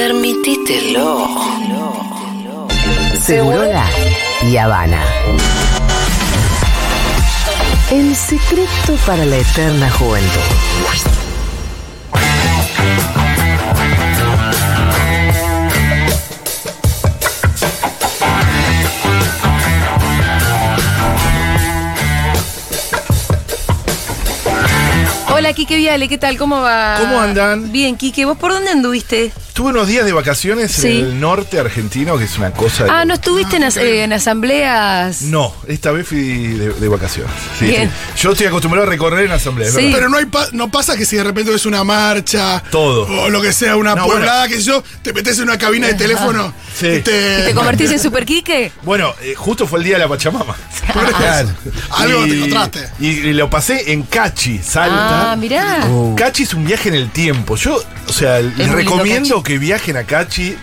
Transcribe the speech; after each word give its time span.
Permitítelo. 0.00 1.28
Segurola 3.22 3.84
y 4.50 4.56
Habana. 4.56 5.04
El 7.90 8.16
secreto 8.16 8.96
para 9.04 9.26
la 9.26 9.36
eterna 9.36 9.90
juventud. 9.90 10.40
Hola, 25.28 25.52
Quique 25.52 25.76
Viale, 25.76 26.08
¿qué 26.08 26.16
tal? 26.16 26.38
¿Cómo 26.38 26.62
va? 26.62 26.96
¿Cómo 27.00 27.20
andan? 27.20 27.70
Bien, 27.70 27.98
Quique, 27.98 28.24
¿vos 28.24 28.38
por 28.38 28.52
dónde 28.52 28.70
anduviste? 28.70 29.30
Tuve 29.60 29.72
unos 29.72 29.88
días 29.88 30.06
de 30.06 30.12
vacaciones 30.14 30.72
Sí. 30.72 30.86
en 31.00 31.04
el 31.04 31.20
norte 31.20 31.58
argentino, 31.60 32.16
que 32.16 32.24
es 32.24 32.38
una 32.38 32.50
cosa. 32.50 32.84
de- 32.84 32.90
Ah, 32.90 33.04
¿no 33.04 33.12
estuviste 33.12 33.56
en, 33.56 33.64
as- 33.64 33.76
eh, 33.76 34.04
en 34.04 34.10
asambleas? 34.14 35.20
No, 35.20 35.54
esta 35.68 35.90
vez 35.92 36.08
fui 36.08 36.18
de, 36.54 36.72
de 36.72 36.88
vacaciones. 36.88 37.30
Sí, 37.58 37.66
Bien. 37.66 37.90
sí. 38.16 38.22
Yo 38.22 38.32
estoy 38.32 38.46
acostumbrado 38.46 38.86
a 38.86 38.90
recorrer 38.90 39.26
en 39.26 39.32
asambleas. 39.32 39.74
Pero 39.74 40.08
no, 40.08 40.16
hay 40.16 40.24
pa- 40.24 40.48
no 40.52 40.70
pasa 40.70 40.96
que 40.96 41.04
si 41.04 41.16
de 41.16 41.24
repente 41.24 41.50
ves 41.50 41.66
una 41.66 41.84
marcha 41.84 42.62
Todo. 42.70 43.06
o 43.06 43.28
lo 43.28 43.42
que 43.42 43.52
sea, 43.52 43.76
una 43.76 43.94
No, 43.94 44.06
poblada, 44.06 44.48
que 44.48 44.62
yo, 44.62 44.82
te 45.02 45.12
metes 45.12 45.36
en 45.36 45.44
una 45.44 45.58
cabina 45.58 45.88
de 45.88 45.94
teléfono 45.94 46.54
Sí. 46.80 46.86
y 46.86 47.00
te, 47.00 47.42
¿Te 47.42 47.52
convertís 47.54 47.90
en 47.90 47.98
Super 48.00 48.24
Quique? 48.24 48.72
Bueno, 48.82 49.12
eh, 49.20 49.34
justo 49.36 49.66
fue 49.66 49.80
el 49.80 49.84
día 49.84 49.96
de 49.96 50.04
la 50.04 50.08
Pachamama. 50.08 50.56
Por 50.94 51.04
eso. 51.04 51.52
Algo 51.90 52.22
te 52.24 52.28
Y- 52.30 52.32
encontraste. 52.38 52.88
Y, 52.98 53.06
y 53.08 53.32
lo 53.34 53.50
pasé 53.50 53.92
en 53.92 54.04
Cachi, 54.04 54.58
Salta. 54.58 55.32
Ah, 55.32 55.36
mirá. 55.36 55.86
Cachi 56.16 56.44
es 56.44 56.54
un 56.54 56.64
viaje 56.64 56.88
en 56.88 56.94
el 56.94 57.10
tiempo. 57.10 57.56
Yo, 57.56 57.78
o 58.08 58.12
sea, 58.12 58.40
les 58.40 58.70
recomiendo 58.70 59.42
Cachi. 59.42 59.49
Que 59.50 59.58
viajen 59.58 59.96
a 59.96 60.04
Cachi. 60.04 60.56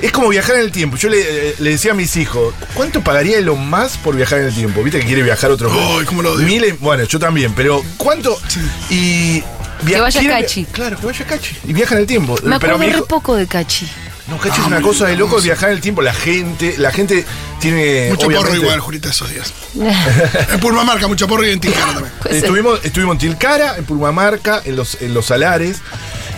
Es 0.00 0.12
como 0.12 0.28
viajar 0.28 0.54
en 0.56 0.60
el 0.62 0.70
tiempo. 0.70 0.96
Yo 0.96 1.08
le, 1.08 1.56
le 1.58 1.70
decía 1.70 1.90
a 1.90 1.94
mis 1.94 2.16
hijos, 2.16 2.54
¿cuánto 2.74 3.02
pagaría 3.02 3.36
Elon 3.38 3.68
más 3.68 3.96
por 3.98 4.14
viajar 4.14 4.38
en 4.38 4.46
el 4.46 4.54
tiempo? 4.54 4.80
¿Viste 4.84 5.00
que 5.00 5.06
quiere 5.06 5.24
viajar 5.24 5.50
otro 5.50 5.72
Ay, 5.72 6.04
cómo 6.04 6.22
lo 6.22 6.34
odio. 6.34 6.46
Miles, 6.46 6.78
bueno, 6.78 7.02
yo 7.02 7.18
también, 7.18 7.52
pero 7.56 7.82
¿cuánto? 7.96 8.40
Y 8.90 9.42
via- 9.82 9.96
Que 9.96 10.00
vaya 10.02 10.20
a 10.20 10.40
Cachi. 10.40 10.64
Claro, 10.66 10.96
que 11.00 11.04
vaya 11.06 11.24
a 11.24 11.28
Cachi. 11.28 11.56
Y 11.66 11.72
viaja 11.72 11.96
en 11.96 12.02
el 12.02 12.06
tiempo. 12.06 12.34
Me 12.44 12.60
pero 12.60 12.74
acuerdo 12.76 12.78
re 12.78 12.98
hijo- 12.98 13.06
poco 13.06 13.34
de 13.34 13.48
Cachi. 13.48 13.88
no, 14.28 14.38
Cachi 14.38 14.60
es 14.60 14.66
una 14.68 14.80
cosa 14.80 15.08
de 15.08 15.16
loco 15.16 15.40
viajar 15.40 15.70
en 15.70 15.74
el 15.74 15.80
tiempo. 15.80 16.00
La 16.00 16.14
gente, 16.14 16.76
la 16.78 16.92
gente 16.92 17.24
tiene. 17.60 18.10
Mucho 18.10 18.28
porro 18.30 18.54
igual, 18.54 18.78
Julita, 18.78 19.08
esos 19.10 19.28
días. 19.30 19.52
en 20.52 20.60
Purmamarca, 20.60 21.08
mucho 21.08 21.26
porro 21.26 21.44
y 21.44 21.50
en 21.50 21.58
Tilcara 21.58 21.92
también. 21.92 22.12
Estuvimos, 22.30 22.78
estuvimos 22.84 23.14
en 23.14 23.18
Tilcara, 23.18 23.76
en 23.78 23.84
Purmamarca, 23.84 24.62
en 24.64 24.76
los, 24.76 24.96
en 25.02 25.12
los 25.12 25.26
Salares 25.26 25.78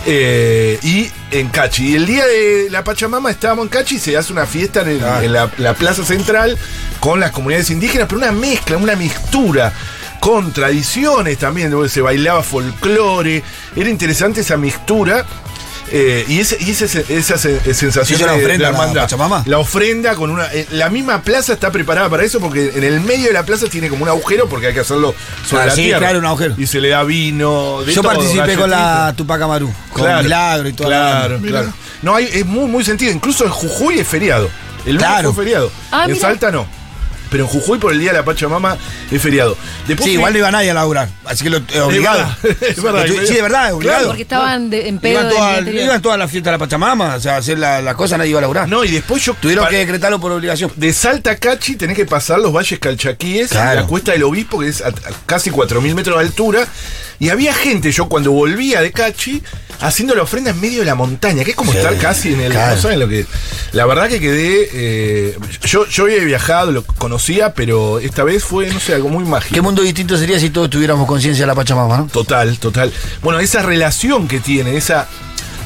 eh, 0.05 0.79
y 0.81 1.11
en 1.31 1.49
Cachi. 1.49 1.89
Y 1.91 1.95
el 1.95 2.05
día 2.05 2.25
de 2.25 2.67
la 2.69 2.83
Pachamama 2.83 3.29
estábamos 3.31 3.63
en 3.65 3.69
Cachi 3.69 3.95
y 3.95 3.99
se 3.99 4.17
hace 4.17 4.33
una 4.33 4.45
fiesta 4.45 4.81
en, 4.81 5.03
Ah. 5.03 5.23
en 5.23 5.33
la, 5.33 5.51
la 5.57 5.73
plaza 5.73 6.03
central 6.03 6.57
con 6.99 7.19
las 7.19 7.31
comunidades 7.31 7.69
indígenas, 7.69 8.07
pero 8.07 8.19
una 8.19 8.31
mezcla, 8.31 8.77
una 8.77 8.95
mixtura 8.95 9.73
con 10.19 10.51
tradiciones 10.53 11.37
también, 11.39 11.71
donde 11.71 11.89
se 11.89 12.01
bailaba 12.01 12.43
folclore. 12.43 13.43
Era 13.75 13.89
interesante 13.89 14.41
esa 14.41 14.57
mixtura. 14.57 15.25
Eh, 15.91 16.25
y 16.27 16.39
ese, 16.39 16.57
y 16.59 16.71
ese- 16.71 16.85
esa 17.09 17.37
se- 17.37 17.73
sensación 17.73 18.17
¿Hizo 18.19 18.25
la 18.25 18.33
de- 18.33 18.43
ofrenda 18.43 18.67
de 18.67 18.71
la 18.73 18.83
hermandad. 18.83 19.43
La 19.45 19.59
ofrenda 19.59 20.15
con 20.15 20.29
una. 20.29 20.45
eh, 20.53 20.65
la 20.71 20.89
misma 20.89 21.21
plaza 21.21 21.53
está 21.53 21.71
preparada 21.71 22.09
para 22.09 22.23
eso 22.23 22.39
porque 22.39 22.71
en 22.75 22.83
el 22.83 23.01
medio 23.01 23.27
de 23.27 23.33
la 23.33 23.43
plaza 23.45 23.67
tiene 23.67 23.89
como 23.89 24.03
un 24.03 24.09
agujero 24.09 24.47
porque 24.49 24.67
hay 24.67 24.73
que 24.73 24.79
hacerlo 24.81 25.13
sobre 25.47 25.63
Ah, 25.63 25.65
la 25.67 25.75
sí, 25.75 25.83
tierra. 25.83 25.99
claro, 25.99 26.19
un 26.19 26.25
agujero. 26.25 26.55
Y 26.57 26.67
se 26.67 26.79
le 26.79 26.89
da 26.89 27.03
vino. 27.03 27.81
de 27.83 27.93
Yo 27.93 28.01
todo, 28.01 28.13
participé 28.13 28.55
con 28.55 28.69
la. 28.69 29.13
Tupac 29.15 29.41
Amaru, 29.41 29.71
con 29.91 30.03
Claro, 30.03 30.23
Milagro 30.23 30.69
y 30.69 30.73
todo. 30.73 30.87
Claro, 30.87 31.39
claro. 31.39 31.73
No, 32.01 32.15
hay, 32.15 32.29
es 32.31 32.45
muy, 32.45 32.65
muy 32.69 32.83
sentido. 32.83 33.11
Incluso 33.11 33.43
en 33.45 33.51
Jujuy 33.51 33.99
es 33.99 34.07
feriado. 34.07 34.49
El 34.85 34.93
lunes 34.95 35.07
Claro. 35.07 35.33
fue 35.33 35.43
feriado. 35.43 35.71
Ah, 35.91 36.05
en 36.05 36.13
mira. 36.13 36.27
Salta 36.27 36.51
no. 36.51 36.65
Pero 37.31 37.45
en 37.45 37.49
Jujuy 37.49 37.79
por 37.79 37.93
el 37.93 37.99
día 37.99 38.11
de 38.11 38.17
la 38.19 38.25
Pachamama 38.25 38.77
es 39.09 39.21
feriado. 39.21 39.57
Después 39.87 40.05
Sí, 40.05 40.13
igual 40.13 40.33
no 40.33 40.39
iba 40.39 40.51
nadie 40.51 40.69
a 40.69 40.73
laburar, 40.75 41.07
así 41.25 41.43
que 41.45 41.49
lo 41.49 41.57
eh, 41.57 41.79
obligado. 41.79 42.19
verdad, 42.43 42.57
es 42.69 42.83
verdad, 42.83 43.07
Lo 43.07 43.15
tu- 43.15 43.25
sí, 43.27 43.33
de 43.33 43.41
verdad, 43.41 43.67
es 43.69 43.73
obligado. 43.73 44.07
Porque 44.07 44.21
estaban 44.23 44.69
de- 44.69 44.87
en 44.89 44.99
pedo 44.99 45.21
Iban 45.71 46.01
todas, 46.01 46.19
las 46.19 46.29
fiestas 46.29 46.51
de 46.51 46.57
la 46.57 46.57
Pachamama, 46.59 47.15
o 47.15 47.19
sea, 47.19 47.37
hacer 47.37 47.57
la, 47.57 47.81
la 47.81 47.95
cosa 47.95 48.17
nadie 48.17 48.31
iba 48.31 48.39
a 48.39 48.41
laburar. 48.41 48.67
No, 48.67 48.83
y 48.83 48.91
después 48.91 49.23
yo. 49.23 49.33
Tuvieron 49.39 49.67
que 49.69 49.77
decretarlo 49.77 50.19
por 50.19 50.31
obligación. 50.33 50.71
De 50.75 50.91
Salta 50.93 51.31
a 51.31 51.35
Cachi 51.37 51.77
tenés 51.77 51.95
que 51.95 52.05
pasar 52.05 52.39
los 52.39 52.53
valles 52.53 52.77
calchaquíes, 52.79 53.49
Claro. 53.51 53.79
la 53.81 53.87
cuesta 53.87 54.11
del 54.11 54.23
obispo, 54.23 54.59
que 54.59 54.67
es 54.67 54.81
a, 54.81 54.89
a 54.89 54.93
casi 55.25 55.49
4.000 55.51 55.95
metros 55.95 56.19
de 56.19 56.25
altura. 56.25 56.67
Y 57.19 57.29
había 57.29 57.53
gente, 57.53 57.91
yo 57.91 58.09
cuando 58.09 58.31
volvía 58.31 58.81
de 58.81 58.91
Cachi, 58.91 59.41
haciendo 59.81 60.15
la 60.15 60.23
ofrenda 60.23 60.51
en 60.51 60.59
medio 60.61 60.79
de 60.79 60.85
la 60.85 60.95
montaña, 60.95 61.43
que 61.43 61.51
es 61.51 61.55
como 61.57 61.71
Sí, 61.71 61.77
estar 61.79 61.97
casi 61.97 62.33
en 62.33 62.41
el. 62.41 62.51
claro. 62.51 62.75
No 62.75 62.81
saben 62.81 62.99
lo 62.99 63.07
que. 63.07 63.25
La 63.73 63.85
verdad 63.85 64.07
que 64.09 64.19
quedé. 64.19 64.69
eh, 64.73 65.37
yo, 65.65 65.85
yo 65.87 66.03
había 66.05 66.23
viajado, 66.23 66.71
lo 66.71 66.83
conocía, 66.83 67.53
pero 67.53 67.99
esta 67.99 68.23
vez 68.23 68.43
fue, 68.43 68.67
no 68.69 68.79
sé, 68.79 68.93
algo 68.95 69.09
muy 69.09 69.23
mágico. 69.25 69.53
¿Qué 69.55 69.61
mundo 69.61 69.81
distinto 69.81 70.17
sería 70.17 70.39
si 70.39 70.49
todos 70.49 70.69
tuviéramos 70.69 71.07
conciencia 71.07 71.43
de 71.43 71.47
la 71.47 71.55
Pachamama, 71.55 71.97
no? 71.97 72.07
Total, 72.07 72.57
total. 72.59 72.91
Bueno, 73.21 73.39
esa 73.39 73.61
relación 73.61 74.27
que 74.27 74.39
tiene, 74.39 74.77
esa 74.77 75.07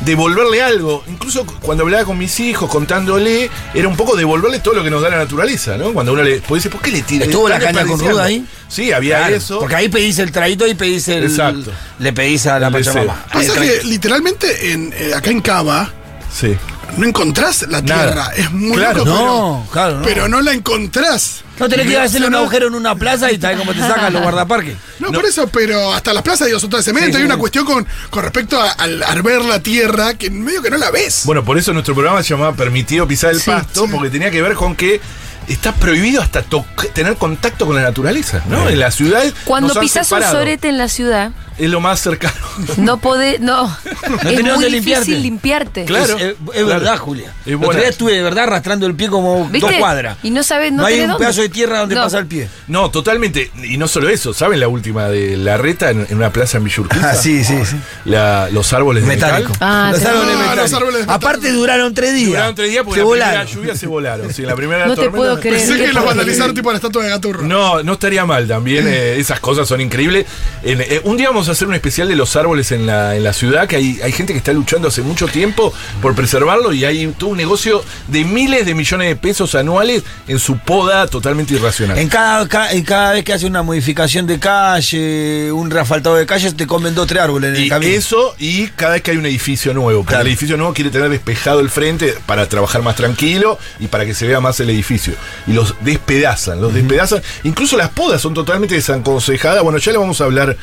devolverle 0.02 0.62
algo, 0.62 1.04
incluso 1.08 1.46
cuando 1.62 1.84
hablaba 1.84 2.06
con 2.06 2.18
mis 2.18 2.40
hijos, 2.40 2.70
contándole, 2.70 3.50
era 3.74 3.88
un 3.88 3.96
poco 3.96 4.16
devolverle 4.16 4.60
todo 4.60 4.74
lo 4.76 4.84
que 4.84 4.90
nos 4.90 5.02
da 5.02 5.10
la 5.10 5.18
naturaleza, 5.18 5.78
¿no? 5.78 5.94
Cuando 5.94 6.14
uno 6.14 6.24
le 6.24 6.40
puede 6.42 6.60
decir, 6.60 6.72
¿por 6.72 6.82
qué 6.82 6.92
le 6.92 7.02
tira? 7.02 7.26
¿Estuvo 7.26 7.48
la 7.50 7.60
caña 7.60 7.86
con 7.86 8.00
ruda 8.00 8.26
ahí? 8.26 8.46
Sí, 8.68 8.92
había 8.92 9.20
Claro, 9.20 9.36
eso. 9.36 9.60
Porque 9.60 9.76
ahí 9.76 9.90
pedís 9.90 10.20
el 10.20 10.32
traguito 10.32 10.68
y 10.68 10.74
pedís 10.74 11.08
el. 11.08 11.24
Exacto. 11.24 11.72
Le 12.00 12.14
pedís 12.14 12.46
a 12.48 12.60
la. 12.60 12.70
Pachamama. 12.72 13.26
Pasa 13.32 13.54
que 13.54 13.82
literalmente 13.86 14.72
en, 14.72 14.94
eh, 14.98 15.14
acá 15.16 15.30
en 15.32 15.42
Cava 15.42 15.92
Sí. 16.34 16.56
no 16.98 17.06
encontrás 17.08 17.66
la 17.70 17.82
Nada. 17.82 18.06
tierra. 18.12 18.32
Es 18.36 18.52
muy 18.52 18.76
Claro. 18.78 19.06
loco, 19.06 19.10
No, 19.10 19.62
pero, 19.64 19.72
claro, 19.72 19.98
no. 20.00 20.02
pero 20.04 20.28
no 20.28 20.42
la 20.42 20.52
encontrás. 20.54 21.42
No 21.60 21.70
tenés 21.70 21.86
que 21.88 21.94
ir 21.94 22.00
a 22.00 22.04
hacerle 22.04 22.28
un 22.28 22.36
agujero 22.36 22.68
en 22.68 22.76
una 22.76 22.96
plaza 22.96 23.32
y 23.32 23.40
sabés 23.40 23.58
cómo 23.58 23.74
te 23.74 23.80
sacan 23.80 24.12
los 24.12 24.22
guardaparques. 24.22 24.76
No, 25.00 25.12
por 25.12 25.26
eso, 25.26 25.48
pero 25.48 25.94
hasta 25.94 26.14
las 26.14 26.24
plazas 26.24 26.48
digo, 26.48 26.60
son 26.60 26.70
todas 26.70 26.86
de 26.86 26.92
cemento. 26.92 27.12
Sí, 27.16 27.22
Hay 27.22 27.26
una 27.26 27.36
sí. 27.36 27.40
cuestión 27.40 27.66
con, 27.66 27.88
con 28.10 28.24
respecto 28.24 28.60
a- 28.60 28.72
al, 28.72 29.02
al 29.04 29.22
ver 29.22 29.42
la 29.44 29.60
tierra 29.62 30.14
que 30.16 30.30
medio 30.30 30.62
que 30.62 30.70
no 30.70 30.78
la 30.78 30.92
ves. 30.92 31.22
Bueno, 31.26 31.44
por 31.46 31.58
eso 31.58 31.72
nuestro 31.74 31.94
programa 31.96 32.22
se 32.24 32.30
llamaba 32.30 32.54
Permitido 32.56 33.08
pisar 33.08 33.32
el 33.32 33.40
Sí, 33.42 33.50
pasto, 33.50 33.86
sí. 33.86 33.92
porque 33.94 34.10
tenía 34.10 34.32
que 34.32 34.42
ver 34.42 34.54
con 34.56 34.76
que 34.76 35.00
está 35.48 35.74
prohibido 35.74 36.22
hasta 36.22 36.44
toc- 36.44 36.92
tener 36.94 37.16
contacto 37.18 37.66
con 37.66 37.76
la 37.76 37.84
naturaleza, 37.84 38.42
¿no? 38.50 38.68
En 38.68 38.80
las 38.80 38.96
ciudades. 38.96 39.34
Cuando 39.46 39.68
nos 39.70 39.78
han 39.78 39.84
pisás 39.84 40.12
un 40.12 40.18
separado. 40.18 40.38
sorete 40.40 40.70
en 40.70 40.78
la 40.78 40.88
ciudad, 40.90 41.32
Es 41.58 41.70
lo 41.70 41.80
más 41.80 42.02
cercano. 42.02 42.36
no 42.78 42.98
podés, 42.98 43.40
no. 43.40 43.66
es 43.86 44.20
tenés 44.36 44.56
muy 44.56 44.66
difícil 44.72 44.72
limpiarte. 44.72 45.12
limpiarte. 45.20 45.86
Claro. 45.86 46.18
Es, 46.18 46.24
es- 46.24 46.30
es 46.32 46.38
claro. 46.52 46.68
verdad, 46.68 46.98
Julia. 46.98 47.34
Es 47.42 47.48
El 47.48 47.56
otro 47.56 47.66
buena. 47.68 47.80
día 47.82 47.90
estuve 47.90 48.12
de 48.14 48.22
verdad 48.22 48.44
arrastrando 48.46 48.86
el 48.88 48.96
pie 48.96 49.08
como 49.10 49.48
¿Viste? 49.50 49.68
dos 49.70 49.76
cuadras. 49.80 50.18
Y 50.24 50.32
no 50.32 50.44
sabes, 50.44 50.72
no, 50.74 50.80
No, 50.82 50.86
hay 50.88 51.00
un 51.02 51.08
dónde. 51.08 51.20
pedazo 51.24 51.42
de 51.42 51.50
tierra 51.50 51.80
donde 51.80 51.96
No. 51.96 52.02
pasa 52.04 52.20
el 52.20 52.26
pie. 52.28 52.50
No, 52.68 52.92
totalmente. 52.92 53.52
Y 53.64 53.78
no 53.78 53.88
solo 53.88 54.10
eso, 54.10 54.34
¿saben 54.34 54.60
la 54.60 54.68
última 54.68 55.08
de 55.08 55.38
la 55.38 55.58
reta 55.58 55.92
en, 55.92 56.06
en 56.10 56.18
una 56.18 56.32
plaza 56.32 56.58
en 56.58 56.66
Villurquiza? 56.66 57.12
Ah, 57.12 57.16
sí, 57.16 57.44
sí, 57.46 57.56
sí. 57.66 57.78
La- 58.06 58.50
los 58.52 58.74
árboles 58.74 59.04
de 59.04 59.10
Metálico. 59.16 59.52
metal. 59.54 59.68
Ah, 59.70 59.90
los 59.92 60.02
te- 60.02 60.08
árboles 60.08 60.30
Ah, 60.36 60.38
metálicos. 60.40 60.58
los 60.72 60.74
árboles 60.74 60.96
de 60.96 61.02
metal. 61.02 61.16
Aparte 61.16 61.52
duraron 61.52 61.94
tres 61.94 62.14
días. 62.16 62.30
Duraron 62.30 62.56
tres 62.56 62.70
días 62.70 62.84
porque 62.84 62.96
Se 63.00 63.04
la 63.04 63.06
volaron. 63.06 63.34
primera 63.46 63.56
lluvia 63.62 63.76
se 63.80 63.88
volaron. 63.88 64.34
Sí, 64.34 64.42
la 64.42 64.56
primera 64.56 64.86
No 64.88 64.96
te 64.96 65.02
tormenta- 65.04 65.16
puedo 65.16 65.40
creer. 65.40 65.58
Pensé 65.58 65.78
que 65.86 65.94
los 65.94 66.04
vandalizaron 66.06 66.54
tipo 66.54 66.70
la 66.72 66.78
estatua 66.78 67.04
de 67.04 67.10
Gaturro. 67.12 67.44
No, 67.44 67.82
no 67.82 67.94
estaría 67.94 68.26
mal 68.26 68.46
también. 68.48 68.86
eh, 68.88 69.16
esas 69.20 69.40
cosas 69.40 69.68
son 69.68 69.80
increíbles. 69.82 70.26
Eh, 70.64 71.02
un 71.06 71.16
día 71.18 71.30
vamos 71.30 71.45
a 71.50 71.52
hacer 71.54 71.68
un 71.68 71.74
especial 71.76 72.08
de 72.08 72.16
los 72.16 72.36
árboles 72.36 72.72
en 72.72 72.86
la, 72.86 73.16
en 73.16 73.24
la 73.24 73.34
ciudad, 73.34 73.68
que 73.68 73.76
hay, 73.78 74.00
hay 74.04 74.12
gente 74.12 74.34
que 74.34 74.38
está 74.40 74.54
luchando 74.54 74.88
hace 74.88 75.02
mucho 75.02 75.28
tiempo 75.28 75.74
por 76.02 76.16
preservarlo 76.16 76.74
y 76.74 76.86
hay 76.86 77.08
todo 77.18 77.32
un 77.32 77.38
negocio 77.38 77.84
de 78.08 78.24
miles 78.24 78.66
de 78.66 78.74
millones 78.76 79.08
de 79.10 79.16
pesos 79.16 79.56
anuales 79.56 80.04
en 80.28 80.40
su 80.40 80.58
poda 80.58 81.08
totalmente 81.08 81.54
irracional. 81.54 81.98
En 81.98 82.10
cada, 82.10 82.48
ca- 82.48 82.72
en 82.72 82.84
cada 82.84 83.14
vez 83.14 83.24
que 83.24 83.34
hace 83.34 83.46
una 83.46 83.64
modificación 83.64 84.28
de 84.28 84.40
calle, 84.40 85.52
un 85.52 85.70
reasfaltado 85.72 86.16
de 86.16 86.26
calles, 86.26 86.56
te 86.56 86.68
comen 86.68 86.94
dos 86.96 87.08
tres 87.08 87.22
árboles 87.22 87.50
en 87.52 87.56
el 87.58 87.66
Y 87.66 87.70
camino. 87.70 87.92
eso, 87.94 88.36
y 88.40 88.68
cada 88.68 88.94
vez 88.94 89.02
que 89.02 89.12
hay 89.12 89.18
un 89.18 89.26
edificio 89.26 89.74
nuevo, 89.74 90.04
cada 90.04 90.18
Claro. 90.20 90.30
edificio 90.30 90.58
nuevo 90.58 90.74
quiere 90.74 90.90
tener 90.90 91.10
despejado 91.10 91.60
el 91.60 91.70
frente 91.70 92.14
para 92.26 92.48
trabajar 92.48 92.82
más 92.82 92.96
tranquilo 92.96 93.58
y 93.80 93.88
para 93.88 94.06
que 94.06 94.14
se 94.14 94.28
vea 94.28 94.40
más 94.40 94.60
el 94.60 94.70
edificio. 94.70 95.14
Y 95.48 95.54
los 95.54 95.76
despedazan, 95.82 96.62
los 96.62 96.74
despedazan. 96.74 97.22
Incluso 97.44 97.78
las 97.78 97.90
podas 97.90 98.22
son 98.22 98.34
totalmente 98.34 98.76
desaconsejadas. 98.76 99.64
Bueno, 99.64 99.78
ya 99.78 99.92
le 99.92 99.98
vamos 99.98 100.22
a 100.22 100.26
hablar 100.26 100.58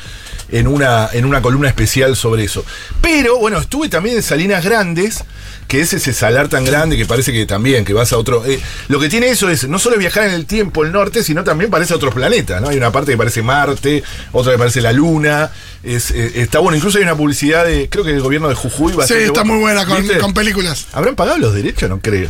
en 0.49 0.67
una, 0.73 1.09
en 1.13 1.25
una 1.25 1.41
columna 1.41 1.67
especial 1.67 2.15
sobre 2.15 2.43
eso. 2.43 2.65
Pero 3.01 3.37
bueno, 3.37 3.59
estuve 3.59 3.89
también 3.89 4.17
en 4.17 4.23
Salinas 4.23 4.63
Grandes, 4.63 5.23
que 5.67 5.81
es 5.81 5.93
ese 5.93 6.13
salar 6.13 6.49
tan 6.49 6.65
grande 6.65 6.97
que 6.97 7.05
parece 7.05 7.31
que 7.31 7.45
también, 7.45 7.85
que 7.85 7.93
vas 7.93 8.11
a 8.13 8.17
otro... 8.17 8.45
eh, 8.45 8.59
lo 8.89 8.99
que 8.99 9.09
tiene 9.09 9.29
eso 9.29 9.49
es 9.49 9.67
no 9.67 9.79
solo 9.79 9.97
viajar 9.97 10.25
en 10.25 10.33
el 10.33 10.45
tiempo, 10.45 10.83
el 10.83 10.91
norte, 10.91 11.23
sino 11.23 11.43
también 11.43 11.71
parece 11.71 11.93
otro 11.93 12.11
planeta, 12.11 12.59
¿no? 12.59 12.69
Hay 12.69 12.77
una 12.77 12.91
parte 12.91 13.11
que 13.11 13.17
parece 13.17 13.41
Marte, 13.41 14.03
otra 14.31 14.51
que 14.51 14.57
parece 14.57 14.81
la 14.81 14.91
Luna. 14.91 15.51
Es, 15.83 16.11
eh, 16.11 16.33
está 16.35 16.59
bueno, 16.59 16.75
incluso 16.75 16.97
hay 16.97 17.03
una 17.03 17.15
publicidad 17.15 17.65
de, 17.65 17.89
creo 17.89 18.03
que 18.03 18.11
del 18.11 18.21
gobierno 18.21 18.49
de 18.49 18.55
Jujuy. 18.55 18.91
Sí, 18.91 18.97
bastante 18.97 19.25
está 19.25 19.43
muy 19.43 19.59
buena 19.59 19.85
con, 19.85 20.07
con 20.19 20.33
películas. 20.33 20.87
¿Habrán 20.93 21.15
pagado 21.15 21.37
los 21.37 21.53
derechos? 21.53 21.89
No 21.89 21.99
creo. 21.99 22.29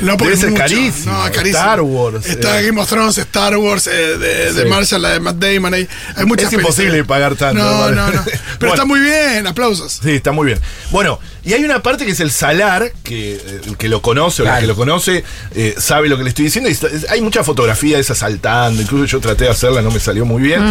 No, 0.00 0.16
porque 0.16 0.36
Debe 0.36 0.36
ser 0.40 0.50
mucho. 0.50 0.62
carísimo. 0.62 1.12
No, 1.12 1.22
carísimo. 1.32 1.46
Star 1.58 1.80
Wars, 1.82 2.26
Está 2.26 2.60
eh. 2.60 2.66
Game 2.66 2.80
of 2.80 2.88
Thrones, 2.88 3.18
Star 3.18 3.56
Wars, 3.56 3.86
eh, 3.86 3.90
de, 4.18 4.52
de 4.52 4.62
Sí. 4.64 4.68
Marshall, 4.68 5.02
la 5.02 5.10
de 5.10 5.20
Matt 5.20 5.36
Damon. 5.36 5.74
Hay, 5.74 5.88
hay 6.16 6.24
muchas 6.24 6.46
Es 6.46 6.52
imposible 6.54 6.90
películas. 6.92 7.08
pagar 7.08 7.34
tanto. 7.36 7.62
No, 7.62 7.90
no, 7.90 8.10
no. 8.10 8.22
Pero 8.24 8.36
Bueno. 8.60 8.74
está 8.74 8.84
muy 8.84 9.00
bien, 9.00 9.46
aplausos. 9.46 10.00
Sí, 10.02 10.12
está 10.12 10.32
muy 10.32 10.46
bien. 10.46 10.58
Bueno, 10.90 11.18
Y 11.44 11.54
hay 11.54 11.64
una 11.64 11.82
parte 11.82 12.04
que 12.04 12.12
es 12.12 12.20
el 12.20 12.30
salar, 12.30 12.92
que 13.02 13.34
eh, 13.34 13.60
el 13.66 13.76
que 13.76 13.88
lo 13.88 14.02
conoce 14.02 14.42
o 14.42 14.44
la 14.44 14.50
Claro. 14.52 14.60
que 14.62 14.66
lo 14.68 14.76
conoce 14.76 15.24
eh, 15.54 15.74
sabe 15.78 16.08
lo 16.08 16.16
que 16.18 16.24
le 16.24 16.28
estoy 16.30 16.44
diciendo. 16.46 16.68
y 16.68 16.72
está- 16.72 16.88
es- 16.88 17.08
hay 17.10 17.20
mucha 17.22 17.42
fotografía 17.44 17.96
de 17.96 18.02
esa 18.02 18.14
saltando, 18.14 18.82
incluso 18.82 19.06
yo 19.06 19.20
traté 19.20 19.44
de 19.44 19.50
hacerla, 19.50 19.80
no 19.82 19.90
me 19.90 20.00
salió 20.00 20.24
muy 20.26 20.42
bien. 20.42 20.62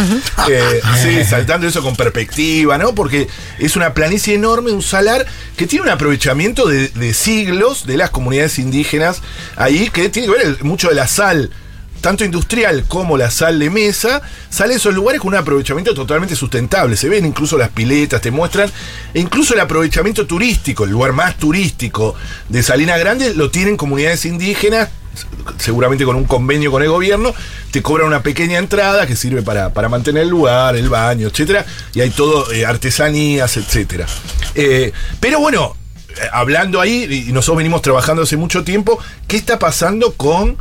Eh, 0.48 0.80
sí, 1.02 1.24
saltando 1.24 1.66
eso 1.66 1.82
con 1.82 1.96
perspectiva, 1.96 2.78
¿no? 2.78 2.94
Porque 2.94 3.26
es 3.58 3.76
una 3.76 3.94
planicie 3.94 4.34
enorme, 4.34 4.70
un 4.72 4.82
salar 4.82 5.26
que 5.56 5.66
tiene 5.66 5.84
un 5.84 5.90
aprovechamiento 5.90 6.66
de, 6.68 6.88
de 6.88 7.14
siglos 7.14 7.86
de 7.86 7.96
las 7.96 8.10
comunidades 8.10 8.58
indígenas 8.58 9.20
ahí, 9.56 9.90
que 9.90 10.08
tiene 10.08 10.28
que 10.28 10.34
ver 10.38 10.46
el- 10.46 10.58
mucho 10.64 10.88
de 10.88 10.94
la 10.94 11.06
sal 11.08 11.50
tanto 12.00 12.24
industrial 12.24 12.84
como 12.88 13.16
la 13.16 13.30
sal 13.30 13.58
de 13.58 13.70
mesa, 13.70 14.22
sale 14.48 14.70
de 14.70 14.78
esos 14.78 14.94
lugares 14.94 15.20
con 15.20 15.28
un 15.28 15.38
aprovechamiento 15.38 15.94
totalmente 15.94 16.34
sustentable. 16.34 16.96
Se 16.96 17.08
ven 17.08 17.24
incluso 17.24 17.58
las 17.58 17.70
piletas, 17.70 18.20
te 18.20 18.30
muestran, 18.30 18.70
e 19.14 19.20
incluso 19.20 19.54
el 19.54 19.60
aprovechamiento 19.60 20.26
turístico, 20.26 20.84
el 20.84 20.90
lugar 20.90 21.12
más 21.12 21.36
turístico 21.36 22.14
de 22.48 22.62
Salina 22.62 22.96
Grande, 22.98 23.34
lo 23.34 23.50
tienen 23.50 23.76
comunidades 23.76 24.24
indígenas, 24.24 24.88
seguramente 25.58 26.04
con 26.04 26.16
un 26.16 26.24
convenio 26.24 26.70
con 26.70 26.82
el 26.82 26.88
gobierno, 26.88 27.34
te 27.70 27.82
cobran 27.82 28.06
una 28.06 28.22
pequeña 28.22 28.58
entrada 28.58 29.06
que 29.06 29.16
sirve 29.16 29.42
para, 29.42 29.72
para 29.72 29.88
mantener 29.88 30.22
el 30.22 30.28
lugar, 30.28 30.76
el 30.76 30.88
baño, 30.88 31.28
etcétera, 31.28 31.64
y 31.94 32.00
hay 32.00 32.10
todo, 32.10 32.50
eh, 32.52 32.64
artesanías, 32.64 33.56
etcétera. 33.56 34.06
Eh, 34.54 34.92
pero 35.18 35.40
bueno, 35.40 35.76
eh, 36.08 36.12
hablando 36.32 36.80
ahí, 36.80 37.24
y 37.28 37.32
nosotros 37.32 37.58
venimos 37.58 37.82
trabajando 37.82 38.22
hace 38.22 38.36
mucho 38.36 38.64
tiempo, 38.64 38.98
¿qué 39.26 39.36
está 39.36 39.58
pasando 39.58 40.14
con 40.14 40.56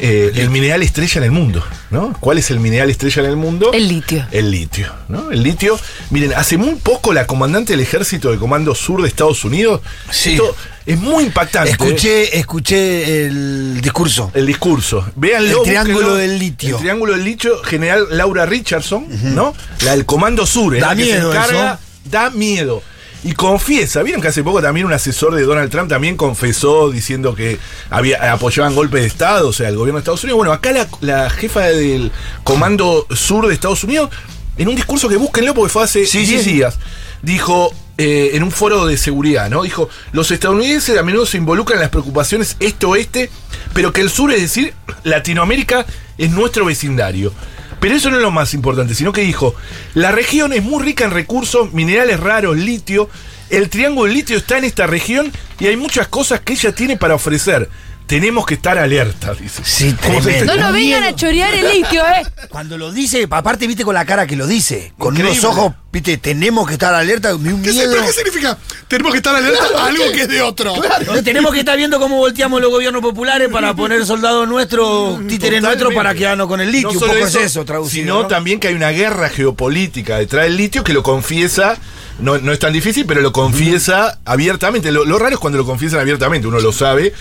eh, 0.00 0.32
el 0.36 0.50
mineral 0.50 0.82
estrella 0.82 1.18
en 1.18 1.24
el 1.24 1.30
mundo? 1.30 1.64
¿no? 1.90 2.16
¿Cuál 2.20 2.38
es 2.38 2.50
el 2.50 2.60
mineral 2.60 2.88
estrella 2.90 3.22
en 3.22 3.28
el 3.30 3.36
mundo? 3.36 3.72
El 3.72 3.88
litio. 3.88 4.26
El 4.30 4.50
litio, 4.50 4.92
¿no? 5.08 5.30
El 5.30 5.42
litio. 5.42 5.78
Miren, 6.10 6.32
hace 6.34 6.56
muy 6.56 6.74
poco 6.76 7.12
la 7.12 7.26
comandante 7.26 7.72
del 7.72 7.80
ejército 7.80 8.30
del 8.30 8.38
Comando 8.38 8.74
Sur 8.74 9.02
de 9.02 9.08
Estados 9.08 9.44
Unidos. 9.44 9.80
Sí. 10.10 10.32
Esto 10.32 10.54
es 10.86 10.98
muy 10.98 11.24
impactante. 11.24 11.70
¿eh? 11.70 11.72
Escuché, 11.72 12.38
escuché 12.38 13.26
el 13.26 13.80
discurso. 13.80 14.30
El 14.34 14.46
discurso. 14.46 15.04
Véanlo. 15.16 15.58
El 15.58 15.68
triángulo 15.68 15.94
búsquenlo. 15.98 16.16
del 16.16 16.38
litio. 16.38 16.76
El 16.76 16.80
triángulo 16.82 17.12
del 17.12 17.24
litio, 17.24 17.62
general 17.62 18.06
Laura 18.10 18.46
Richardson, 18.46 19.06
¿no? 19.34 19.54
La 19.84 19.92
del 19.92 20.06
Comando 20.06 20.46
Sur. 20.46 20.74
es 20.76 20.80
Da 20.80 20.88
la 20.88 20.96
que 20.96 21.04
se 21.04 21.12
miedo 21.12 21.32
encarga- 21.32 21.74
eso. 21.74 21.78
Da 22.10 22.30
miedo. 22.30 22.82
Y 23.22 23.32
confiesa, 23.34 24.02
vieron 24.02 24.22
que 24.22 24.28
hace 24.28 24.42
poco 24.42 24.62
también 24.62 24.86
un 24.86 24.92
asesor 24.94 25.34
de 25.34 25.42
Donald 25.42 25.70
Trump 25.70 25.90
también 25.90 26.16
confesó 26.16 26.90
diciendo 26.90 27.34
que 27.34 27.58
había, 27.90 28.32
apoyaban 28.32 28.74
golpes 28.74 29.02
de 29.02 29.06
Estado, 29.08 29.48
o 29.48 29.52
sea, 29.52 29.68
el 29.68 29.76
gobierno 29.76 29.98
de 29.98 30.00
Estados 30.00 30.24
Unidos. 30.24 30.38
Bueno, 30.38 30.52
acá 30.52 30.72
la, 30.72 30.88
la 31.02 31.28
jefa 31.28 31.60
del 31.66 32.10
Comando 32.44 33.06
Sur 33.14 33.46
de 33.46 33.52
Estados 33.52 33.84
Unidos, 33.84 34.08
en 34.56 34.68
un 34.68 34.74
discurso 34.74 35.08
que 35.08 35.16
búsquenlo 35.16 35.52
porque 35.54 35.70
fue 35.70 35.84
hace 35.84 36.06
Sí, 36.06 36.24
10 36.24 36.42
sí. 36.42 36.52
días, 36.54 36.78
dijo 37.20 37.74
eh, 37.98 38.30
en 38.32 38.42
un 38.42 38.50
foro 38.50 38.86
de 38.86 38.96
seguridad, 38.96 39.50
¿no? 39.50 39.62
Dijo, 39.64 39.90
los 40.12 40.30
estadounidenses 40.30 40.96
a 40.96 41.02
menudo 41.02 41.26
se 41.26 41.36
involucran 41.36 41.76
en 41.76 41.82
las 41.82 41.90
preocupaciones 41.90 42.56
este-oeste, 42.58 43.28
pero 43.74 43.92
que 43.92 44.00
el 44.00 44.08
sur, 44.08 44.32
es 44.32 44.40
decir, 44.40 44.72
Latinoamérica, 45.04 45.84
es 46.16 46.30
nuestro 46.30 46.64
vecindario. 46.64 47.34
Pero 47.80 47.94
eso 47.94 48.10
no 48.10 48.16
es 48.16 48.22
lo 48.22 48.30
más 48.30 48.54
importante, 48.54 48.94
sino 48.94 49.12
que 49.12 49.22
dijo, 49.22 49.54
la 49.94 50.12
región 50.12 50.52
es 50.52 50.62
muy 50.62 50.82
rica 50.82 51.04
en 51.04 51.10
recursos, 51.10 51.72
minerales 51.72 52.20
raros, 52.20 52.56
litio, 52.56 53.08
el 53.48 53.68
triángulo 53.68 54.12
litio 54.12 54.36
está 54.36 54.58
en 54.58 54.64
esta 54.64 54.86
región 54.86 55.32
y 55.58 55.66
hay 55.66 55.76
muchas 55.76 56.06
cosas 56.06 56.40
que 56.40 56.52
ella 56.52 56.72
tiene 56.72 56.96
para 56.96 57.14
ofrecer. 57.14 57.68
Tenemos 58.10 58.44
que 58.44 58.54
estar 58.54 58.76
alerta, 58.76 59.34
dice. 59.34 59.62
Sí, 59.64 59.94
¿Cómo 60.02 60.18
se- 60.18 60.30
tremendo. 60.30 60.56
No 60.56 60.62
nos 60.62 60.72
vengan 60.72 61.04
a 61.04 61.14
chorear 61.14 61.54
el 61.54 61.70
litio, 61.70 62.02
¿eh? 62.04 62.26
Cuando 62.48 62.76
lo 62.76 62.90
dice, 62.90 63.28
aparte 63.30 63.68
viste 63.68 63.84
con 63.84 63.94
la 63.94 64.04
cara 64.04 64.26
que 64.26 64.34
lo 64.34 64.48
dice, 64.48 64.92
con 64.98 65.14
Increíble. 65.14 65.38
unos 65.40 65.44
ojos, 65.56 65.74
viste, 65.92 66.16
tenemos 66.16 66.66
que 66.66 66.72
estar 66.72 66.92
alerta, 66.92 67.32
un 67.36 67.44
¿Qué, 67.62 67.70
miedo. 67.70 67.88
¿Pero 67.92 68.04
qué 68.06 68.12
significa? 68.12 68.58
Tenemos 68.88 69.12
que 69.12 69.18
estar 69.18 69.36
alerta 69.36 69.62
a 69.78 69.86
algo 69.86 70.10
que 70.10 70.22
es 70.22 70.28
de 70.28 70.42
otro. 70.42 70.74
No, 71.06 71.22
tenemos 71.22 71.52
que 71.52 71.60
estar 71.60 71.76
viendo 71.76 72.00
cómo 72.00 72.16
volteamos 72.16 72.60
los 72.60 72.72
gobiernos 72.72 73.00
populares 73.00 73.48
para 73.48 73.74
poner 73.74 74.04
soldados 74.04 74.48
nuestros, 74.48 75.24
títeres 75.28 75.62
nuestros 75.62 75.94
para 75.94 76.12
quedarnos 76.12 76.48
con 76.48 76.60
el 76.60 76.72
litio. 76.72 76.88
No 76.88 76.94
un 76.94 76.98
solo 76.98 77.12
poco 77.12 77.26
es 77.26 77.34
eso, 77.36 77.64
traducido. 77.64 78.02
Sino 78.02 78.22
¿no? 78.22 78.26
también 78.26 78.58
que 78.58 78.66
hay 78.66 78.74
una 78.74 78.90
guerra 78.90 79.28
geopolítica 79.28 80.18
detrás 80.18 80.46
del 80.46 80.56
litio 80.56 80.82
que 80.82 80.92
lo 80.92 81.04
confiesa. 81.04 81.78
No, 82.20 82.38
no 82.38 82.52
es 82.52 82.58
tan 82.58 82.72
difícil, 82.72 83.06
pero 83.06 83.20
lo 83.20 83.32
confiesa 83.32 84.18
abiertamente. 84.24 84.90
Lo, 84.92 85.04
lo 85.04 85.18
raro 85.18 85.34
es 85.34 85.40
cuando 85.40 85.58
lo 85.58 85.64
confiesan 85.66 86.00
abiertamente, 86.00 86.46
uno 86.46 86.60
lo 86.60 86.72
sabe. 86.72 87.12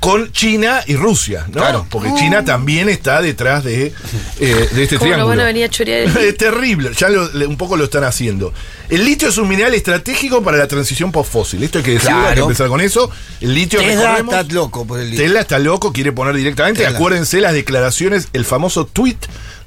Con 0.00 0.32
China 0.32 0.80
y 0.86 0.96
Rusia, 0.96 1.44
¿no? 1.48 1.60
Claro. 1.60 1.86
Porque 1.90 2.08
China 2.14 2.42
también 2.42 2.88
está 2.88 3.20
detrás 3.20 3.62
de, 3.64 3.92
eh, 4.40 4.68
de 4.72 4.82
este 4.82 4.96
¿Cómo 4.96 5.10
triángulo. 5.10 5.18
nos 5.18 5.28
van 5.28 5.40
a 5.40 5.44
venir 5.44 5.64
a 5.64 5.68
chorear 5.68 6.00
el 6.00 6.06
litio? 6.14 6.20
es 6.22 6.36
terrible, 6.38 6.90
ya 6.96 7.10
lo- 7.10 7.28
un 7.46 7.58
poco 7.58 7.76
lo 7.76 7.84
están 7.84 8.04
haciendo. 8.04 8.50
El 8.88 9.04
litio 9.04 9.28
es 9.28 9.36
un 9.36 9.46
mineral 9.46 9.74
estratégico 9.74 10.42
para 10.42 10.56
la 10.56 10.66
transición 10.68 11.12
postfósil. 11.12 11.62
Esto 11.62 11.78
hay 11.78 11.84
que 11.84 11.90
decirlo, 11.92 12.16
hay 12.26 12.34
que 12.34 12.40
empezar 12.40 12.68
con 12.68 12.80
eso. 12.80 13.10
El 13.42 13.52
litio 13.54 13.78
Tesla 13.78 14.16
está 14.20 14.42
loco 14.44 14.86
por 14.86 15.00
el 15.00 15.10
litio. 15.10 15.22
Tesla 15.26 15.40
está 15.40 15.58
loco, 15.58 15.92
quiere 15.92 16.12
poner 16.12 16.34
directamente. 16.34 16.80
Tesla. 16.82 16.96
Acuérdense 16.96 17.38
las 17.42 17.52
declaraciones, 17.52 18.28
el 18.32 18.46
famoso 18.46 18.86
tweet 18.86 19.18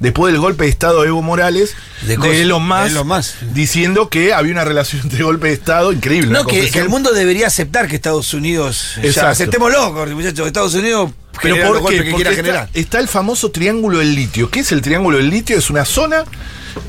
después 0.04 0.34
del 0.34 0.42
golpe 0.42 0.66
de 0.66 0.70
Estado 0.70 1.02
de 1.02 1.08
Evo 1.08 1.22
Morales 1.22 1.76
De 2.02 2.18
de, 2.18 2.42
Elon 2.42 2.68
Musk, 2.68 2.84
de 2.84 2.90
Elon 2.90 3.08
Musk. 3.08 3.40
diciendo 3.54 4.10
que 4.10 4.34
había 4.34 4.52
una 4.52 4.66
relación 4.66 5.02
entre 5.04 5.24
golpe 5.24 5.48
de 5.48 5.54
Estado 5.54 5.94
increíble. 5.94 6.30
No, 6.32 6.46
que, 6.46 6.68
el 6.68 6.90
mundo 6.90 7.14
debería 7.14 7.48
aceptar 7.48 7.88
que 7.88 7.96
Estados 7.96 8.34
Unidos. 8.34 8.98
Exacto. 8.98 9.22
Ya, 9.22 9.30
aceptémoslo, 9.30 10.06
muchachos. 10.14 10.46
Estados 10.46 10.74
Unidos 10.74 11.12
Pero 11.42 11.56
¿por 11.56 11.90
qué? 11.90 12.04
que 12.04 12.12
Porque 12.12 12.16
quiera 12.16 12.32
está, 12.32 12.44
generar. 12.44 12.70
está 12.74 13.00
el 13.00 13.08
famoso 13.08 13.50
triángulo 13.50 14.00
del 14.00 14.14
litio. 14.14 14.52
¿Qué 14.52 14.60
es 14.60 14.72
el 14.74 14.82
triángulo 14.82 15.18
del 15.18 15.30
litio? 15.30 15.58
Es 15.58 15.70
una 15.70 15.86
zona 15.86 16.26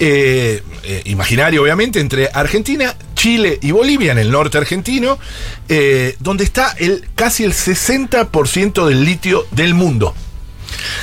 eh, 0.00 0.62
eh, 0.82 1.02
imaginaria, 1.04 1.60
obviamente, 1.62 2.00
entre 2.00 2.30
Argentina, 2.34 2.96
Chile 3.14 3.60
y 3.62 3.70
Bolivia, 3.70 4.10
en 4.10 4.18
el 4.18 4.32
norte 4.32 4.58
argentino, 4.58 5.20
eh, 5.68 6.16
donde 6.18 6.42
está 6.42 6.74
el 6.78 7.08
casi 7.14 7.44
el 7.44 7.52
60% 7.52 8.88
del 8.88 9.04
litio 9.04 9.46
del 9.52 9.74
mundo. 9.74 10.16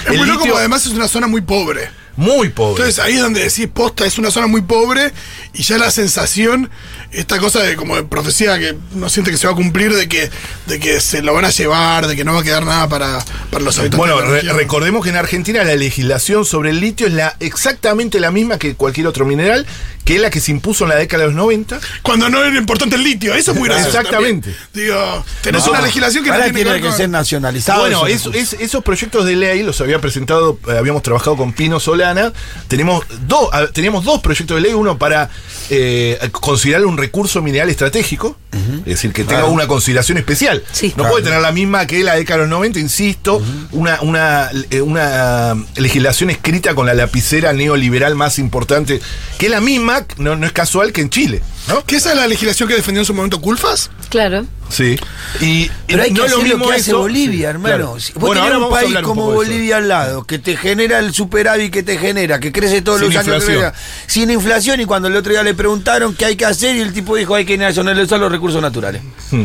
Es 0.06 0.18
muy 0.18 0.28
loco, 0.28 0.42
porque 0.42 0.58
además 0.60 0.86
es 0.86 0.92
una 0.92 1.08
zona 1.08 1.28
muy 1.28 1.40
pobre. 1.40 2.01
Muy 2.16 2.50
pobre. 2.50 2.84
Entonces 2.84 3.00
ahí 3.00 3.14
es 3.14 3.22
donde 3.22 3.44
decís 3.44 3.68
posta, 3.68 4.06
es 4.06 4.18
una 4.18 4.32
zona 4.32 4.48
muy 4.48 4.62
pobre 4.62 5.12
y 5.54 5.64
ya 5.64 5.78
la 5.78 5.92
sensación, 5.92 6.70
esta 7.12 7.40
cosa 7.40 7.62
de 7.62 7.76
como 7.76 7.96
de 7.96 8.04
profecía 8.04 8.58
que 8.60 8.76
uno 8.94 9.10
siente 9.10 9.32
que 9.32 9.38
se 9.38 9.48
va 9.48 9.54
a 9.54 9.56
cumplir, 9.56 9.94
de 9.94 10.08
que, 10.08 10.30
de 10.68 10.80
que 10.80 11.00
se 11.02 11.22
lo 11.22 11.34
van 11.34 11.46
a 11.46 11.50
llevar, 11.50 12.08
de 12.08 12.16
que 12.16 12.24
no 12.24 12.34
va 12.34 12.42
a 12.42 12.44
quedar 12.44 12.66
nada 12.66 12.88
para, 12.88 13.20
para 13.50 13.64
los 13.64 13.78
habitantes. 13.80 13.98
Bueno, 13.98 14.18
de 14.32 14.44
la 14.44 14.54
re- 14.54 14.58
recordemos 14.60 15.04
que 15.04 15.10
en 15.10 15.18
Argentina 15.18 15.64
la 15.64 15.76
legislación 15.76 16.46
sobre 16.46 16.70
el 16.70 16.80
litio 16.80 17.08
es 17.08 17.14
la 17.14 17.36
exactamente 17.40 18.20
la 18.20 18.32
misma 18.32 18.58
que 18.58 18.76
cualquier 18.76 19.08
otro 19.08 19.26
mineral, 19.26 19.66
que 20.06 20.16
es 20.16 20.22
la 20.22 20.30
que 20.30 20.40
se 20.40 20.52
impuso 20.52 20.86
en 20.86 20.90
la 20.92 20.96
década 20.96 21.24
de 21.24 21.28
los 21.28 21.36
90. 21.36 21.80
Cuando 22.02 22.30
no 22.30 22.44
era 22.44 22.58
importante 22.58 22.96
el 22.96 23.04
litio, 23.04 23.34
eso 23.36 23.52
es 23.52 23.58
muy 23.58 23.68
gracioso. 23.68 23.98
Exactamente. 23.98 24.52
también. 24.52 24.68
Digo, 24.74 25.26
tenés 25.42 25.66
No. 25.66 25.72
una 25.72 25.82
legislación 25.82 26.24
que 26.24 26.30
no 26.32 26.38
tiene, 26.38 26.54
tiene 26.54 26.76
que 26.82 26.88
con- 26.88 26.98
ser 26.98 27.10
nacionalizado. 27.10 27.82
Bueno, 27.82 28.08
eso. 28.08 28.32
es- 28.34 28.54
es- 28.54 28.62
esos 28.62 28.84
proyectos 28.84 29.26
de 29.26 29.36
ley 29.36 29.64
los 29.64 29.80
había 29.82 30.00
presentado, 30.00 30.58
eh, 30.68 30.78
habíamos 30.78 31.04
trabajado 31.04 31.36
con 31.38 31.54
Pino 31.54 31.80
Solana. 31.80 32.32
Tenemos 32.68 33.06
dos, 33.28 33.50
teníamos 33.74 34.04
dos 34.06 34.22
proyectos 34.22 34.56
de 34.56 34.62
ley, 34.62 34.74
uno 34.74 34.98
para 34.98 35.30
eh, 35.70 36.20
considerar 36.32 36.86
un 36.86 36.98
recurso 37.02 37.42
mineral 37.42 37.70
estratégico, 37.70 38.38
es 38.80 38.86
decir, 38.86 39.12
que 39.12 39.24
tenga 39.24 39.42
Claro. 39.42 39.52
una 39.54 39.68
consideración 39.68 40.18
especial. 40.18 40.64
Sí. 40.72 40.90
no 40.90 40.96
Claro. 40.96 41.10
puede 41.12 41.24
tener 41.26 41.42
la 41.42 41.52
misma 41.52 41.86
que 41.88 42.04
la 42.04 42.16
década 42.16 42.38
de 42.40 42.44
los 42.46 42.50
90, 42.52 42.80
insisto, 42.80 43.42
una, 43.72 44.00
una, 44.02 44.50
eh, 44.70 44.82
una 44.82 45.56
legislación 45.76 46.30
escrita 46.30 46.74
con 46.76 46.86
la 46.86 46.94
lapicera 46.94 47.54
neoliberal 47.54 48.16
más 48.16 48.40
importante, 48.40 49.02
que 49.38 49.46
es 49.48 49.52
la 49.52 49.62
misma, 49.62 50.06
no, 50.18 50.36
no 50.36 50.46
es 50.46 50.52
casual 50.54 50.92
que 50.94 51.02
en 51.02 51.10
Chile. 51.10 51.42
¿No? 51.68 51.84
¿Que 51.86 51.96
esa 51.98 52.12
es 52.12 52.16
la 52.18 52.28
legislación 52.28 52.68
que 52.70 52.76
defendió 52.76 53.02
en 53.02 53.06
su 53.06 53.14
momento 53.14 53.40
Culfas? 53.42 53.90
Claro. 54.10 54.46
Sí. 54.70 54.98
Y, 55.42 55.70
Pero 55.88 56.04
hay 56.04 56.12
no 56.12 56.22
que 56.22 56.28
es 56.28 56.34
hacer 56.34 56.48
lo 56.48 56.66
que 56.66 56.74
hace 56.74 56.80
eso- 56.92 57.00
Bolivia, 57.00 57.38
Sí, 57.40 57.44
hermano. 57.44 57.76
claro. 57.76 58.00
Si 58.00 58.14
Vos 58.14 58.22
Bueno, 58.22 58.36
tenés 58.36 58.44
ahora 58.46 58.58
un 58.58 58.64
vamos 58.64 58.78
a 58.78 58.82
país 58.84 58.96
un 58.96 59.04
como. 59.04 59.32
Bolivia 59.32 59.78
al 59.78 59.88
lado, 59.90 60.24
que 60.24 60.40
te 60.40 60.56
genera 60.56 61.00
el 61.00 61.14
superávit 61.14 61.74
que 61.74 61.84
te 61.84 61.98
genera, 61.98 62.40
que 62.40 62.54
crece 62.54 62.82
todos 62.82 63.02
Sin 63.02 63.14
los 63.14 63.18
años, 63.28 63.44
crece, 63.44 63.72
sin 64.08 64.30
inflación, 64.32 64.80
y 64.80 64.86
cuando 64.86 65.10
el 65.10 65.16
otro 65.18 65.32
día 65.34 65.44
le 65.44 65.54
preguntaron 65.54 66.14
qué 66.16 66.24
hay 66.26 66.36
que 66.38 66.46
hacer, 66.46 66.78
y 66.78 66.80
el 66.80 66.94
tipo 66.94 67.18
dijo 67.18 67.36
hay 67.36 67.44
que 67.46 67.58
nacionalizar 67.58 68.18
los 68.20 68.32
recursos 68.32 68.62
naturales. 68.62 69.02
Hmm. 69.32 69.44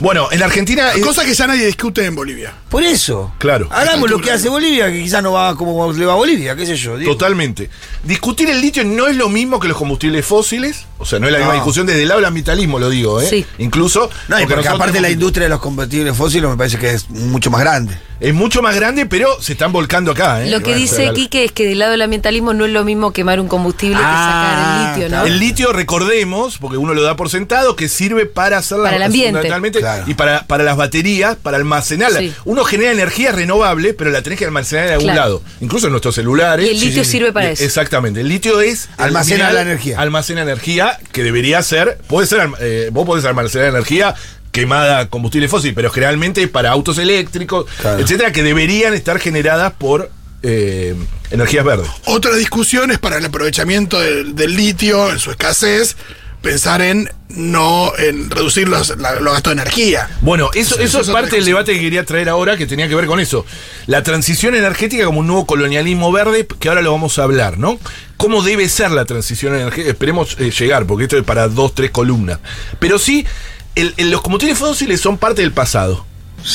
Bueno, 0.00 0.28
en 0.30 0.42
Argentina. 0.42 0.92
eh, 0.94 1.00
Cosa 1.00 1.24
que 1.24 1.32
ya 1.32 1.46
nadie 1.46 1.64
discute 1.64 2.04
en 2.04 2.14
Bolivia. 2.14 2.52
Por 2.68 2.82
eso. 2.82 3.32
Claro. 3.38 3.68
Hagamos 3.70 4.10
lo 4.10 4.20
que 4.20 4.30
hace 4.30 4.50
Bolivia, 4.50 4.90
que 4.92 5.02
quizás 5.02 5.22
no 5.22 5.32
va 5.32 5.56
como 5.56 5.90
le 5.92 6.04
va 6.04 6.12
a 6.12 6.16
Bolivia, 6.16 6.54
qué 6.54 6.66
sé 6.66 6.76
yo. 6.76 6.98
digo. 6.98 7.12
Totalmente. 7.12 7.70
Discutir 8.04 8.50
el 8.50 8.60
litio 8.60 8.84
no 8.84 9.06
es 9.06 9.16
lo 9.16 9.30
mismo 9.30 9.58
que 9.58 9.68
los 9.68 9.76
combustibles 9.78 10.24
fósiles. 10.26 10.84
O 10.98 11.06
sea, 11.06 11.18
no 11.18 11.26
es 11.26 11.32
la 11.32 11.38
misma 11.38 11.54
No. 11.54 11.55
Discusión 11.56 11.86
desde 11.86 12.02
el 12.02 12.08
lado 12.08 12.20
del 12.20 12.26
ambientalismo, 12.26 12.78
lo 12.78 12.88
digo, 12.88 13.20
¿eh? 13.20 13.26
Sí. 13.28 13.46
Incluso. 13.58 14.08
No, 14.28 14.40
y 14.40 14.46
porque 14.46 14.68
aparte 14.68 15.00
la 15.00 15.10
industria 15.10 15.44
de 15.44 15.50
los 15.50 15.60
combustibles 15.60 16.16
fósiles 16.16 16.48
me 16.48 16.56
parece 16.56 16.78
que 16.78 16.90
es 16.90 17.10
mucho 17.10 17.50
más 17.50 17.60
grande. 17.60 17.98
Es 18.18 18.32
mucho 18.32 18.62
más 18.62 18.74
grande, 18.74 19.04
pero 19.06 19.40
se 19.42 19.52
están 19.52 19.72
volcando 19.72 20.12
acá. 20.12 20.42
¿eh? 20.42 20.50
Lo 20.50 20.58
que 20.58 20.70
Bueno, 20.70 20.78
dice 20.78 21.10
Quique 21.14 21.44
es 21.44 21.52
que 21.52 21.66
del 21.66 21.78
lado 21.78 21.90
del 21.92 22.00
ambientalismo 22.02 22.54
no 22.54 22.64
es 22.64 22.72
lo 22.72 22.82
mismo 22.84 23.12
quemar 23.12 23.40
un 23.40 23.48
combustible 23.48 23.98
Ah, 24.00 24.92
que 24.96 25.02
sacar 25.02 25.02
el 25.02 25.02
litio, 25.04 25.18
¿no? 25.18 25.26
El 25.26 25.38
litio, 25.38 25.72
recordemos, 25.72 26.58
porque 26.58 26.78
uno 26.78 26.94
lo 26.94 27.02
da 27.02 27.16
por 27.16 27.28
sentado, 27.28 27.76
que 27.76 27.88
sirve 27.88 28.24
para 28.26 28.58
hacer 28.58 28.78
Para 28.78 28.96
el 28.96 29.02
ambiente. 29.02 29.28
fundamentalmente, 29.32 29.78
Claro. 29.80 30.04
y 30.06 30.14
para, 30.14 30.46
para 30.46 30.64
las 30.64 30.76
baterías, 30.76 31.36
para 31.36 31.58
almacenarla. 31.58 32.20
Sí. 32.20 32.32
Uno 32.46 32.64
genera 32.64 32.90
energía 32.92 33.32
renovable, 33.32 33.92
pero 33.92 34.10
la 34.10 34.22
tenés 34.22 34.38
que 34.38 34.46
almacenar 34.46 34.86
en 34.86 34.92
algún 34.94 35.06
Claro. 35.06 35.20
lado. 35.20 35.42
Incluso 35.60 35.86
en 35.86 35.92
nuestros 35.92 36.14
celulares. 36.14 36.66
Y 36.66 36.70
el 36.70 36.80
litio 36.80 37.04
sirve 37.04 37.32
para 37.32 37.50
eso. 37.50 37.64
Exactamente. 37.64 38.20
El 38.20 38.28
litio 38.28 38.60
es. 38.60 38.88
Almacena 38.96 39.52
la 39.52 39.60
energía. 39.62 40.00
Almacena 40.00 40.42
energía, 40.42 40.98
que 41.12 41.22
debería 41.22 41.62
ser. 41.62 41.98
Puede 42.06 42.26
ser. 42.26 42.48
eh, 42.60 42.88
vos 42.92 43.04
podés 43.06 43.24
almacenar 43.24 43.68
energía 43.68 44.14
quemada 44.60 44.98
a 45.00 45.06
combustible 45.08 45.48
fósil, 45.48 45.74
pero 45.74 45.90
generalmente 45.90 46.48
para 46.48 46.70
autos 46.70 46.98
eléctricos, 46.98 47.66
Claro. 47.80 48.00
etcétera, 48.00 48.32
que 48.32 48.42
deberían 48.42 48.94
estar 48.94 49.18
generadas 49.18 49.72
por 49.74 50.10
eh, 50.42 50.94
energías 51.30 51.64
verdes. 51.64 51.88
Otra 52.06 52.34
discusión 52.36 52.90
es 52.90 52.98
para 52.98 53.18
el 53.18 53.24
aprovechamiento 53.24 54.00
del, 54.00 54.34
del 54.34 54.54
litio 54.56 55.10
en 55.10 55.18
su 55.18 55.30
escasez, 55.30 55.96
pensar 56.42 56.80
en 56.80 57.10
no 57.28 57.92
en 57.98 58.30
reducir 58.30 58.68
los, 58.68 58.96
la- 58.98 59.16
los 59.20 59.32
gastos 59.34 59.54
de 59.56 59.60
energía. 59.62 60.08
Bueno, 60.20 60.48
eso, 60.54 60.76
Sí, 60.76 60.82
eso 60.84 61.00
eso 61.00 61.00
es 61.00 61.08
parte 61.10 61.36
del 61.36 61.44
debate 61.44 61.72
que 61.74 61.80
quería 61.80 62.04
traer 62.04 62.28
ahora, 62.28 62.56
que 62.56 62.66
tenía 62.66 62.86
que 62.88 62.94
ver 62.94 63.06
con 63.06 63.18
eso. 63.18 63.44
La 63.86 64.02
transición 64.04 64.54
energética 64.54 65.04
como 65.04 65.20
un 65.20 65.26
nuevo 65.26 65.44
colonialismo 65.46 66.12
verde, 66.12 66.46
que 66.60 66.68
ahora 66.68 66.82
lo 66.82 66.92
vamos 66.92 67.18
a 67.18 67.24
hablar, 67.24 67.58
¿no? 67.58 67.78
¿Cómo 68.16 68.42
debe 68.42 68.68
ser 68.68 68.92
la 68.92 69.04
transición 69.04 69.54
energética? 69.56 69.90
Esperemos 69.90 70.36
eh, 70.38 70.50
llegar, 70.52 70.86
porque 70.86 71.04
esto 71.04 71.18
es 71.18 71.24
para 71.24 71.48
dos, 71.48 71.74
tres 71.74 71.90
columnas. 71.90 72.38
Pero 72.78 72.98
sí, 73.00 73.26
el- 73.76 73.94
el- 73.96 74.10
los 74.10 74.20
combustibles 74.22 74.58
fósiles 74.58 75.00
son 75.00 75.16
parte 75.18 75.42
del 75.42 75.52
pasado. 75.52 76.04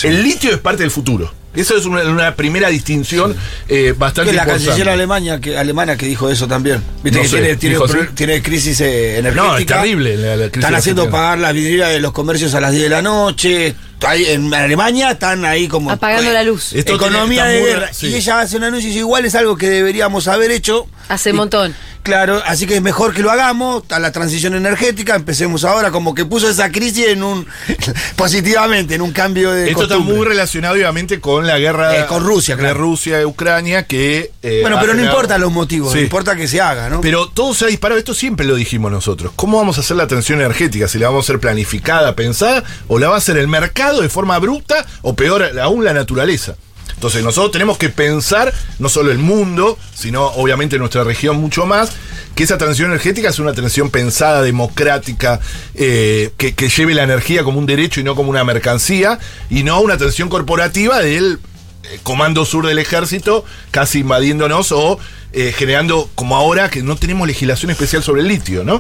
El 0.04 0.24
litio 0.24 0.52
es 0.52 0.58
parte 0.58 0.84
del 0.84 0.92
futuro. 0.92 1.34
Eso 1.54 1.76
es 1.76 1.86
una, 1.86 2.04
una 2.04 2.34
primera 2.36 2.70
distinción 2.70 3.36
eh, 3.68 3.94
bastante 3.98 4.32
Que 4.32 4.38
la 4.38 4.44
importante. 4.44 4.68
canciller 4.68 4.90
alemana 4.90 5.42
que, 5.42 5.58
alemana 5.58 5.98
que 5.98 6.06
dijo 6.06 6.30
eso 6.30 6.48
también. 6.48 6.82
Viste 7.04 7.18
No 7.20 7.24
que 7.24 7.30
sé, 7.30 7.38
tiene, 7.40 7.56
tiene, 7.58 7.76
pro- 7.78 8.08
tiene 8.16 8.42
crisis 8.42 8.80
eh, 8.80 9.18
energética. 9.18 9.48
No, 9.50 9.58
es 9.58 9.66
terrible 9.66 10.16
la- 10.16 10.38
la 10.38 10.46
crisis 10.50 10.64
Están 10.64 10.76
haciendo 10.76 11.10
pagar 11.10 11.40
las 11.40 11.54
vidrieras 11.54 11.90
de 11.90 12.00
los 12.00 12.14
comercios 12.14 12.54
a 12.54 12.62
las 12.62 12.72
10 12.72 12.84
de 12.84 12.90
la 12.90 13.02
noche. 13.02 13.76
Ahí 14.04 14.26
en 14.26 14.54
Alemania 14.54 15.12
están 15.12 15.46
ahí 15.46 15.68
como. 15.68 15.92
Apagando 15.92 16.32
la 16.32 16.44
luz. 16.44 16.74
Esto 16.74 16.96
Economía 16.96 17.44
tiene- 17.46 17.50
de 17.52 17.58
está 17.60 17.62
muy- 17.76 17.80
guerra. 17.82 17.94
sí. 17.94 18.08
Y 18.08 18.16
ella 18.16 18.40
hace 18.42 18.58
un 18.58 18.64
anuncio 18.64 18.88
y 18.88 18.92
dice, 18.92 19.00
igual 19.00 19.26
es 19.26 19.36
algo 19.36 19.58
que 19.58 19.70
deberíamos 19.70 20.28
haber 20.28 20.52
hecho. 20.52 20.88
Hace 21.10 21.32
un 21.32 21.38
montón. 21.38 21.76
Claro, 22.04 22.42
así 22.48 22.66
que 22.66 22.78
es 22.78 22.82
mejor 22.82 23.14
que 23.14 23.22
lo 23.22 23.30
hagamos, 23.30 23.84
a 23.92 24.00
la 24.00 24.12
transición 24.12 24.56
energética, 24.56 25.14
empecemos 25.14 25.64
ahora, 25.64 25.92
como 25.92 26.16
que 26.16 26.26
puso 26.26 26.50
esa 26.50 26.72
crisis 26.72 27.10
en 27.10 27.22
un 27.22 27.46
positivamente, 28.16 28.96
en 28.96 29.02
un 29.02 29.12
cambio 29.12 29.52
de 29.52 29.70
Esto 29.70 29.84
está 29.84 30.00
muy 30.00 30.26
relacionado 30.26 30.74
obviamente 30.74 31.20
con 31.20 31.46
la 31.46 31.60
guerra 31.60 31.96
Eh, 32.00 32.06
con 32.08 32.24
Rusia, 32.24 32.56
de 32.56 32.62
claro. 32.64 32.80
Rusia 32.80 33.22
y 33.22 33.26
Ucrania 33.26 33.84
que 33.86 34.32
eh, 34.42 34.60
Bueno, 34.62 34.78
pero 34.82 34.94
no 34.96 35.04
importan 35.04 35.42
los 35.42 35.52
motivos, 35.52 35.94
Sí. 35.94 36.00
importa 36.00 36.36
que 36.36 36.48
se 36.48 36.60
haga, 36.60 36.90
¿no? 36.90 37.02
Pero 37.02 37.28
todo 37.30 37.54
se 37.54 37.66
ha 37.66 37.68
disparado, 37.68 38.00
esto 38.00 38.14
siempre 38.16 38.46
lo 38.48 38.56
dijimos 38.56 38.92
nosotros. 38.92 39.32
¿Cómo 39.36 39.58
vamos 39.58 39.78
a 39.78 39.82
hacer 39.82 39.96
la 39.98 40.08
transición 40.08 40.40
energética? 40.42 40.88
¿Si 40.88 40.98
la 40.98 41.08
vamos 41.08 41.26
a 41.26 41.26
hacer 41.28 41.40
planificada, 41.40 42.16
pensada, 42.16 42.64
o 42.88 42.98
la 42.98 43.10
va 43.10 43.16
a 43.16 43.18
hacer 43.20 43.38
el 43.38 43.48
mercado 43.48 43.91
de 44.00 44.10
forma 44.10 44.36
abrupta, 44.36 44.86
o 45.02 45.16
peor 45.16 45.60
aún 45.60 45.84
la 45.84 45.94
naturaleza? 45.94 46.56
Entonces 47.02 47.24
nosotros 47.24 47.52
tenemos 47.52 47.80
que 47.80 47.90
pensar 47.90 48.54
no 48.78 48.88
solo 48.88 49.12
el 49.12 49.18
mundo, 49.18 49.76
sino 49.96 50.28
obviamente 50.28 50.78
nuestra 50.78 51.04
región 51.04 51.38
mucho 51.38 51.66
más, 51.66 51.94
que 52.36 52.44
esa 52.44 52.60
transición 52.60 52.92
energética 52.92 53.30
es 53.30 53.40
una 53.40 53.54
transición 53.54 53.90
pensada, 53.90 54.44
democrática, 54.44 55.40
eh, 55.74 56.32
que, 56.38 56.54
que 56.54 56.70
lleve 56.70 56.94
la 56.94 57.02
energía 57.02 57.44
como 57.44 57.58
un 57.58 57.66
derecho 57.66 58.00
y 58.00 58.04
no 58.04 58.16
como 58.16 58.30
una 58.30 58.44
mercancía, 58.44 59.18
y 59.50 59.64
no 59.64 59.82
una 59.82 59.98
transición 59.98 60.30
corporativa 60.30 61.00
del 61.00 61.40
eh, 61.86 62.00
Comando 62.04 62.46
Sur 62.46 62.68
del 62.68 62.78
Ejército 62.78 63.46
casi 63.72 64.02
invadiéndonos 64.02 64.72
o 64.72 65.00
eh, 65.34 65.54
generando, 65.58 66.08
como 66.14 66.36
ahora, 66.36 66.70
que 66.70 66.84
no 66.84 66.98
tenemos 66.98 67.26
legislación 67.26 67.72
especial 67.72 68.04
sobre 68.04 68.22
el 68.22 68.28
litio, 68.28 68.64
¿no? 68.64 68.80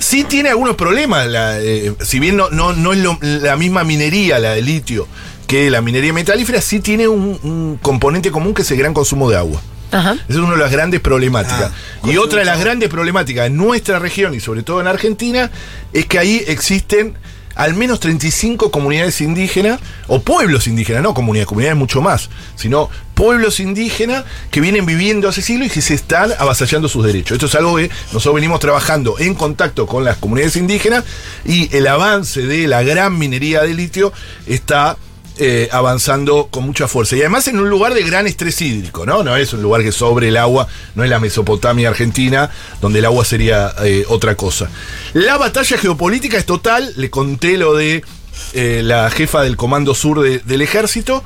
Sí 0.00 0.24
tiene 0.24 0.48
algunos 0.48 0.74
problemas, 0.74 1.28
la, 1.28 1.60
eh, 1.60 1.94
si 2.00 2.18
bien 2.18 2.36
no, 2.36 2.50
no, 2.50 2.72
no 2.72 2.92
es 2.92 2.98
lo- 2.98 3.18
la 3.20 3.54
misma 3.56 3.84
minería, 3.84 4.38
la 4.40 4.50
de 4.54 4.62
litio, 4.62 5.06
que 5.46 5.70
la 5.70 5.80
minería 5.82 6.12
metalífera, 6.12 6.60
sí 6.60 6.80
tiene 6.80 7.06
un, 7.06 7.38
un 7.42 7.78
componente 7.80 8.30
común 8.32 8.52
que 8.54 8.62
es 8.62 8.70
el 8.72 8.78
gran 8.78 8.92
consumo 8.94 9.30
de 9.30 9.36
agua. 9.36 9.60
Ajá. 9.92 10.12
Esa 10.12 10.22
es 10.28 10.36
una 10.36 10.52
de 10.52 10.58
las 10.58 10.70
grandes 10.72 11.00
problemáticas. 11.00 11.72
Ah, 12.02 12.08
y 12.10 12.16
otra 12.16 12.38
de 12.40 12.44
las 12.46 12.58
grandes 12.60 12.88
problemáticas 12.88 13.46
en 13.48 13.56
nuestra 13.56 13.98
región 13.98 14.34
y 14.34 14.40
sobre 14.40 14.62
todo 14.62 14.80
en 14.80 14.86
Argentina 14.86 15.50
es 15.92 16.06
que 16.06 16.18
ahí 16.18 16.42
existen 16.46 17.14
al 17.54 17.74
menos 17.74 18.00
35 18.00 18.70
comunidades 18.70 19.20
indígenas 19.20 19.80
o 20.06 20.20
pueblos 20.20 20.66
indígenas, 20.66 21.02
no 21.02 21.14
comunidades, 21.14 21.48
comunidades 21.48 21.78
mucho 21.78 22.00
más, 22.00 22.30
sino 22.56 22.88
pueblos 23.14 23.60
indígenas 23.60 24.24
que 24.50 24.60
vienen 24.60 24.86
viviendo 24.86 25.28
hace 25.28 25.42
siglos 25.42 25.68
y 25.68 25.70
que 25.70 25.82
se 25.82 25.94
están 25.94 26.30
avasallando 26.38 26.88
sus 26.88 27.04
derechos. 27.04 27.34
Esto 27.34 27.46
es 27.46 27.54
algo 27.54 27.76
que 27.76 27.90
nosotros 28.12 28.34
venimos 28.34 28.60
trabajando 28.60 29.18
en 29.18 29.34
contacto 29.34 29.86
con 29.86 30.04
las 30.04 30.16
comunidades 30.16 30.56
indígenas 30.56 31.04
y 31.44 31.74
el 31.76 31.86
avance 31.86 32.42
de 32.42 32.66
la 32.66 32.82
gran 32.82 33.18
minería 33.18 33.62
de 33.62 33.74
litio 33.74 34.12
está 34.46 34.96
eh, 35.42 35.68
avanzando 35.72 36.48
con 36.50 36.64
mucha 36.64 36.86
fuerza. 36.86 37.16
Y 37.16 37.20
además 37.20 37.48
en 37.48 37.58
un 37.58 37.68
lugar 37.70 37.94
de 37.94 38.02
gran 38.02 38.26
estrés 38.26 38.60
hídrico, 38.60 39.06
¿no? 39.06 39.24
No 39.24 39.34
es 39.36 39.52
un 39.54 39.62
lugar 39.62 39.82
que 39.82 39.90
sobre 39.90 40.28
el 40.28 40.36
agua, 40.36 40.68
no 40.94 41.02
es 41.02 41.10
la 41.10 41.18
Mesopotamia 41.18 41.88
argentina, 41.88 42.50
donde 42.80 42.98
el 43.00 43.06
agua 43.06 43.24
sería 43.24 43.72
eh, 43.82 44.04
otra 44.08 44.34
cosa. 44.36 44.68
La 45.14 45.38
batalla 45.38 45.78
geopolítica 45.78 46.36
es 46.36 46.44
total, 46.46 46.92
le 46.96 47.08
conté 47.10 47.56
lo 47.56 47.74
de 47.74 48.04
eh, 48.52 48.82
la 48.84 49.10
jefa 49.10 49.42
del 49.42 49.56
Comando 49.56 49.94
Sur 49.94 50.20
de- 50.20 50.38
del 50.40 50.60
Ejército, 50.62 51.24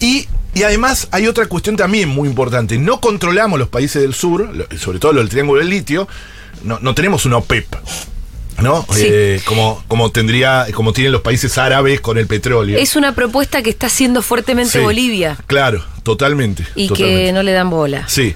y, 0.00 0.26
y 0.54 0.62
además 0.64 1.08
hay 1.12 1.26
otra 1.28 1.46
cuestión 1.46 1.76
también 1.76 2.08
muy 2.08 2.28
importante. 2.28 2.76
No 2.78 3.00
controlamos 3.00 3.58
los 3.58 3.68
países 3.68 4.02
del 4.02 4.14
sur, 4.14 4.50
lo- 4.52 4.66
sobre 4.78 4.98
todo 4.98 5.12
los 5.12 5.22
del 5.22 5.30
Triángulo 5.30 5.60
del 5.60 5.70
Litio, 5.70 6.08
no, 6.64 6.78
no 6.80 6.94
tenemos 6.94 7.24
una 7.24 7.36
OPEP. 7.38 7.66
¿No? 8.64 8.86
Sí. 8.92 9.02
Eh, 9.06 9.40
como, 9.44 9.82
como 9.88 10.10
tendría, 10.10 10.66
como 10.74 10.92
tienen 10.92 11.12
los 11.12 11.20
países 11.22 11.56
árabes 11.58 12.00
con 12.00 12.18
el 12.18 12.26
petróleo. 12.26 12.78
Es 12.78 12.96
una 12.96 13.14
propuesta 13.14 13.62
que 13.62 13.70
está 13.70 13.86
haciendo 13.86 14.22
fuertemente 14.22 14.72
Sí, 14.72 14.78
Bolivia 14.78 15.36
Claro, 15.46 15.84
totalmente. 16.02 16.64
y 16.74 16.88
totalmente. 16.88 17.24
que 17.26 17.32
no 17.32 17.42
le 17.42 17.52
dan 17.52 17.70
bola. 17.70 18.08
Sí, 18.08 18.34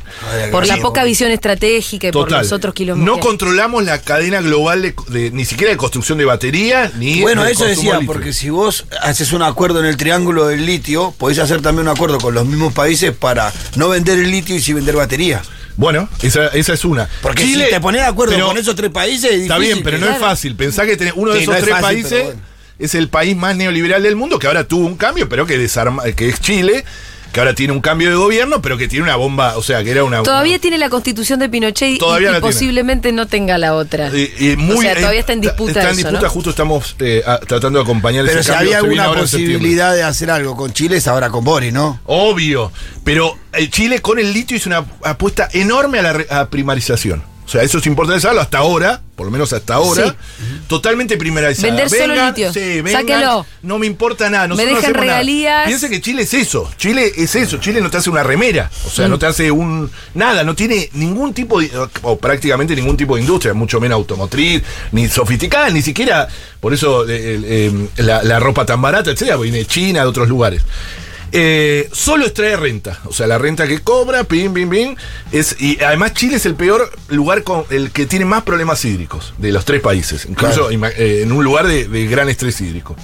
Por 0.53 0.67
la 0.67 0.75
Sí, 0.77 0.81
poca 0.81 1.05
visión 1.05 1.31
estratégica 1.31 2.09
y 2.09 2.13
por 2.13 2.27
total. 2.29 2.43
los 2.43 2.53
otros 2.53 2.75
kilómetros. 2.75 3.17
no 3.17 3.21
controlamos 3.23 3.85
la 3.85 4.01
cadena 4.03 4.41
global 4.41 4.83
de, 4.83 4.95
de- 5.09 5.31
ni 5.31 5.45
siquiera 5.45 5.71
de 5.73 5.77
construcción 5.77 6.19
de 6.19 6.25
baterías 6.25 6.95
ni 6.95 7.21
Bueno, 7.23 7.45
eso 7.47 7.65
decía, 7.65 7.95
litio. 7.95 8.07
porque 8.07 8.33
si 8.33 8.51
vos 8.51 8.85
haces 9.03 9.33
un 9.33 9.43
acuerdo 9.43 9.81
en 9.81 9.87
el 9.87 9.97
triángulo 9.97 10.47
del 10.47 10.67
litio, 10.67 11.15
podés 11.19 11.39
hacer 11.39 11.63
también 11.63 11.89
un 11.89 11.95
acuerdo 11.95 12.19
con 12.19 12.35
los 12.35 12.47
mismos 12.47 12.73
países 12.73 13.13
para 13.17 13.53
no 13.77 13.89
vender 13.89 14.19
el 14.19 14.31
litio 14.31 14.55
y 14.57 14.61
sí 14.61 14.73
vender 14.73 14.97
baterías. 14.97 15.43
Bueno, 15.79 16.09
esa, 16.23 16.49
esa 16.49 16.75
es 16.75 16.85
una. 16.85 17.09
Porque 17.23 17.45
Chile- 17.45 17.67
si 17.67 17.71
te 17.71 17.81
pones 17.81 18.01
de 18.03 18.07
acuerdo 18.09 18.35
pero- 18.35 18.49
con 18.49 18.59
esos 18.59 18.75
tres 18.75 18.91
países, 18.91 19.31
es 19.31 19.43
Está 19.43 19.59
bien, 19.59 19.81
pero 19.85 19.97
no 19.99 20.11
es 20.11 20.19
fácil. 20.19 20.57
Pensá 20.57 20.85
que 20.85 20.99
tenés- 20.99 21.13
uno 21.15 21.31
de 21.31 21.37
Sí, 21.39 21.43
esos 21.45 21.53
no 21.55 21.59
es 21.59 21.65
tres 21.65 21.77
fácil, 21.81 22.03
países 22.03 22.25
bueno. 22.25 22.41
es 22.81 22.95
el 22.97 23.09
país 23.09 23.37
más 23.37 23.55
neoliberal 23.57 24.03
del 24.03 24.17
mundo, 24.17 24.41
que 24.41 24.49
ahora 24.49 24.65
tuvo 24.65 24.85
un 24.87 24.97
cambio, 24.97 25.29
pero 25.29 25.47
que 25.47 25.57
desarma, 25.57 26.03
que 26.17 26.29
es 26.29 26.41
Chile, 26.41 26.85
que 27.33 27.41
ahora 27.41 27.55
tiene 27.55 27.73
un 27.73 27.81
cambio 27.81 28.09
de 28.09 28.17
gobierno, 28.17 28.63
pero 28.63 28.79
que 28.79 28.89
tiene 28.89 29.05
una 29.05 29.17
bomba, 29.17 29.57
o 29.59 29.63
sea, 29.63 29.85
que 29.85 29.91
era 29.91 30.03
una... 30.05 30.23
Todavía 30.23 30.59
tiene 30.59 30.79
la 30.79 30.89
constitución 30.89 31.39
de 31.39 31.49
Pinochet 31.49 31.95
y- 31.95 31.99
Todavía 31.99 32.31
y, 32.31 32.33
la 32.33 32.41
tiene. 32.41 32.53
posiblemente 32.55 33.13
no 33.13 33.27
tenga 33.27 33.59
la 33.59 33.75
otra. 33.75 34.09
Y- 34.17 34.33
y 34.39 34.57
muy- 34.57 34.79
o 34.79 34.81
sea, 34.81 34.95
todavía 34.97 35.19
eh, 35.19 35.21
está 35.21 35.33
en 35.35 35.41
disputa 35.43 35.71
Está 35.73 35.83
en 35.85 35.89
eso, 35.91 35.97
disputa, 36.09 36.23
¿no? 36.23 36.31
justo 36.31 36.51
estamos 36.51 36.97
eh, 37.01 37.23
a- 37.27 37.39
tratando 37.41 37.79
de 37.81 37.83
acompañar 37.85 38.25
Pero 38.25 38.41
ese 38.41 38.51
si 38.51 38.57
cambio, 38.57 38.77
había 38.79 38.79
alguna 39.05 39.21
posibilidad 39.21 39.95
de 39.95 40.03
hacer 40.03 40.31
algo 40.31 40.57
con 40.57 40.73
Chile, 40.73 40.97
es 40.97 41.07
ahora 41.07 41.29
con 41.31 41.45
Boris, 41.45 41.73
¿no? 41.73 42.01
Obvio, 42.07 42.73
pero 43.05 43.37
el 43.53 43.71
Chile 43.71 44.01
con 44.01 44.19
el 44.19 44.33
litio 44.33 44.57
hizo 44.57 44.69
una 44.71 44.85
apuesta 45.05 45.49
enorme 45.53 45.99
a 45.99 46.03
la 46.03 46.13
re- 46.15 46.27
a 46.31 46.47
primarización. 46.49 47.23
O 47.49 47.51
sea, 47.51 47.63
eso 47.63 47.79
es 47.79 47.87
importante 47.87 48.21
saberlo 48.21 48.43
hasta 48.43 48.59
ahora, 48.59 49.01
por 49.17 49.25
lo 49.25 49.33
menos 49.33 49.55
hasta 49.55 49.73
ahora, 49.73 50.15
totalmente 50.67 51.17
primarizada. 51.17 51.69
Vender 51.69 51.89
solo 51.89 52.27
litio. 52.27 52.53
Sí, 52.53 52.83
vengan, 52.83 52.93
Sáquelo. 53.09 53.47
No 53.63 53.79
me 53.79 53.87
importa 53.87 54.29
nada. 54.29 54.49
nosotros 54.49 54.73
hacemos 54.77 54.93
nada. 54.93 55.01
regalías. 55.01 55.67
Piense 55.67 55.89
que 55.89 55.99
Chile 56.03 56.23
es 56.25 56.35
eso. 56.35 56.71
Chile 56.77 57.11
es 57.17 57.35
eso. 57.37 57.57
Chile 57.57 57.81
no 57.81 57.89
te 57.91 57.97
hace 57.97 58.11
una 58.11 58.23
remera. 58.23 58.71
O 58.85 58.91
sea, 58.91 59.07
Mm. 59.07 59.11
no 59.11 59.19
te 59.19 59.25
hace 59.25 59.51
un. 59.51 59.91
Nada. 60.13 60.45
No 60.45 60.55
tiene 60.55 60.91
ningún 60.93 61.33
tipo 61.33 61.59
de. 61.59 61.71
O 62.03 62.19
prácticamente 62.19 62.77
ningún 62.77 62.99
tipo 62.99 63.15
de 63.17 63.23
industria, 63.23 63.55
mucho 63.55 63.81
menos 63.81 63.97
automotriz, 63.97 64.63
ni 64.93 65.09
sofisticada, 65.09 65.71
ni 65.71 65.81
siquiera. 65.81 66.29
Por 66.61 66.75
eso 66.75 67.09
eh, 67.09 67.41
eh, 67.45 67.89
la, 67.97 68.23
la 68.23 68.39
ropa 68.41 68.67
tan 68.67 68.83
barata, 68.83 69.11
etcétera, 69.11 69.39
viene 69.39 69.57
de 69.59 69.67
China, 69.67 70.03
de 70.03 70.07
otros 70.07 70.29
lugares. 70.29 70.63
Eh, 71.33 71.89
solo 71.93 72.25
extrae 72.25 72.57
renta, 72.57 73.01
o 73.05 73.13
sea, 73.13 73.27
la 73.27 73.37
renta 73.39 73.69
que 73.69 73.81
cobra, 73.81 74.25
pim, 74.25 74.55
pim, 74.55 74.71
pim, 74.71 74.97
es, 75.31 75.57
y 75.61 75.79
además 75.83 76.15
Chile 76.15 76.37
es 76.37 76.47
el 76.47 76.55
peor 76.55 76.91
lugar 77.09 77.43
con 77.43 77.65
el 77.71 77.91
que 77.91 78.07
tiene 78.07 78.25
más 78.25 78.45
problemas 78.45 78.85
hídricos 78.85 79.35
de 79.39 79.53
los 79.53 79.65
tres 79.65 79.81
países, 79.83 80.25
incluso 80.27 80.69
Claro. 80.69 80.87
eh, 80.97 81.21
en 81.23 81.33
un 81.33 81.45
lugar 81.45 81.67
de, 81.67 81.87
de 81.87 82.07
gran 82.07 82.29
estrés 82.29 82.61
hídrico. 82.61 82.97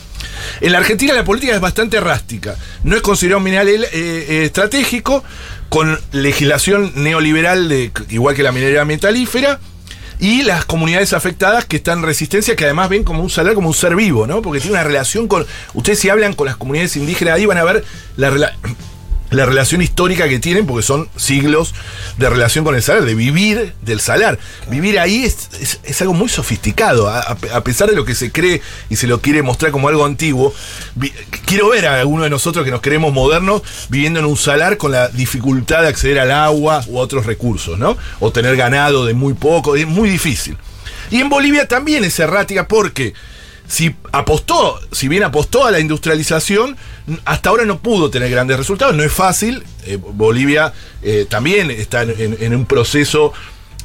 En 0.60 0.72
la 0.72 0.78
Argentina 0.78 1.12
la 1.14 1.24
política 1.24 1.54
es 1.54 1.60
bastante 1.60 2.00
rástica, 2.00 2.56
no 2.82 2.96
es 2.96 3.02
considerado 3.02 3.38
un 3.38 3.44
mineral 3.44 3.68
eh, 3.68 3.88
eh, 3.92 4.42
estratégico, 4.44 5.22
con 5.68 5.98
legislación 6.12 6.92
neoliberal 6.96 7.68
de, 7.68 7.90
igual 8.10 8.34
que 8.34 8.42
la 8.42 8.52
minería 8.52 8.84
metalífera, 8.84 9.60
y 10.18 10.42
las 10.42 10.64
comunidades 10.64 11.12
afectadas 11.12 11.64
que 11.64 11.76
están 11.76 11.98
en 11.98 12.04
resistencia, 12.04 12.56
que 12.56 12.64
además 12.64 12.88
ven 12.88 13.04
como 13.04 13.22
un 13.22 13.30
salar 13.30 13.54
como 13.54 13.68
un 13.68 13.74
ser 13.74 13.96
vivo, 13.96 14.26
¿no? 14.26 14.42
Porque 14.42 14.60
tiene 14.60 14.76
una 14.76 14.84
relación 14.84 15.28
con. 15.28 15.46
Ustedes, 15.74 15.98
si 15.98 16.08
hablan 16.08 16.34
con 16.34 16.46
las 16.46 16.56
comunidades 16.56 16.96
indígenas, 16.96 17.34
ahí 17.34 17.46
van 17.46 17.58
a 17.58 17.64
ver 17.64 17.84
la 18.16 18.30
relación 18.30 18.76
la 19.30 19.46
relación 19.46 19.82
histórica 19.82 20.28
que 20.28 20.38
tienen, 20.38 20.66
porque 20.66 20.82
son 20.84 21.08
siglos 21.16 21.74
de 22.18 22.30
relación 22.30 22.64
con 22.64 22.74
el 22.76 22.82
salar, 22.82 23.04
de 23.04 23.14
vivir 23.14 23.74
del 23.82 23.98
salar. 24.00 24.38
Vivir 24.70 24.98
ahí 25.00 25.24
es, 25.24 25.48
es- 25.84 26.00
algo 26.02 26.14
muy 26.14 26.28
sofisticado, 26.28 27.08
a, 27.08 27.20
a- 27.20 27.64
pesar 27.64 27.88
de 27.88 27.96
lo 27.96 28.04
que 28.04 28.14
se 28.14 28.30
cree 28.30 28.60
y 28.90 28.96
se 28.96 29.06
lo 29.06 29.20
quiere 29.20 29.42
mostrar 29.42 29.72
como 29.72 29.88
algo 29.88 30.04
antiguo. 30.04 30.54
quiero 31.46 31.70
ver 31.70 31.86
a 31.86 32.00
alguno 32.00 32.24
de 32.24 32.30
nosotros 32.30 32.64
que 32.64 32.70
nos 32.70 32.80
creemos 32.80 33.12
modernos 33.12 33.62
viviendo 33.88 34.20
en 34.20 34.26
un 34.26 34.36
salar 34.36 34.76
con 34.76 34.92
la 34.92 35.08
dificultad 35.08 35.82
de 35.82 35.88
acceder 35.88 36.18
al 36.20 36.30
agua 36.30 36.84
u 36.86 36.98
otros 36.98 37.26
recursos, 37.26 37.78
¿no? 37.78 37.96
O 38.20 38.30
tener 38.30 38.56
ganado 38.56 39.04
de 39.04 39.14
muy 39.14 39.34
poco, 39.34 39.76
es 39.76 39.86
muy 39.86 40.08
difícil. 40.10 40.56
Y 41.10 41.20
en 41.20 41.28
Bolivia 41.28 41.66
también 41.68 42.04
es 42.04 42.18
errática 42.18 42.68
porque 42.68 43.14
si 43.66 43.94
apostó, 44.12 44.78
si 44.92 45.08
bien 45.08 45.22
apostó 45.24 45.64
a 45.66 45.70
la 45.70 45.80
industrialización, 45.80 46.76
hasta 47.24 47.50
ahora 47.50 47.64
no 47.64 47.78
pudo 47.80 48.10
tener 48.10 48.30
grandes 48.30 48.56
resultados. 48.56 48.94
No 48.94 49.02
es 49.02 49.12
fácil. 49.12 49.62
eh, 49.86 49.96
Bolivia 50.00 50.72
eh, 51.02 51.26
también 51.28 51.70
está 51.70 52.02
en, 52.02 52.14
en- 52.18 52.36
en 52.40 52.54
un 52.54 52.64
proceso. 52.66 53.32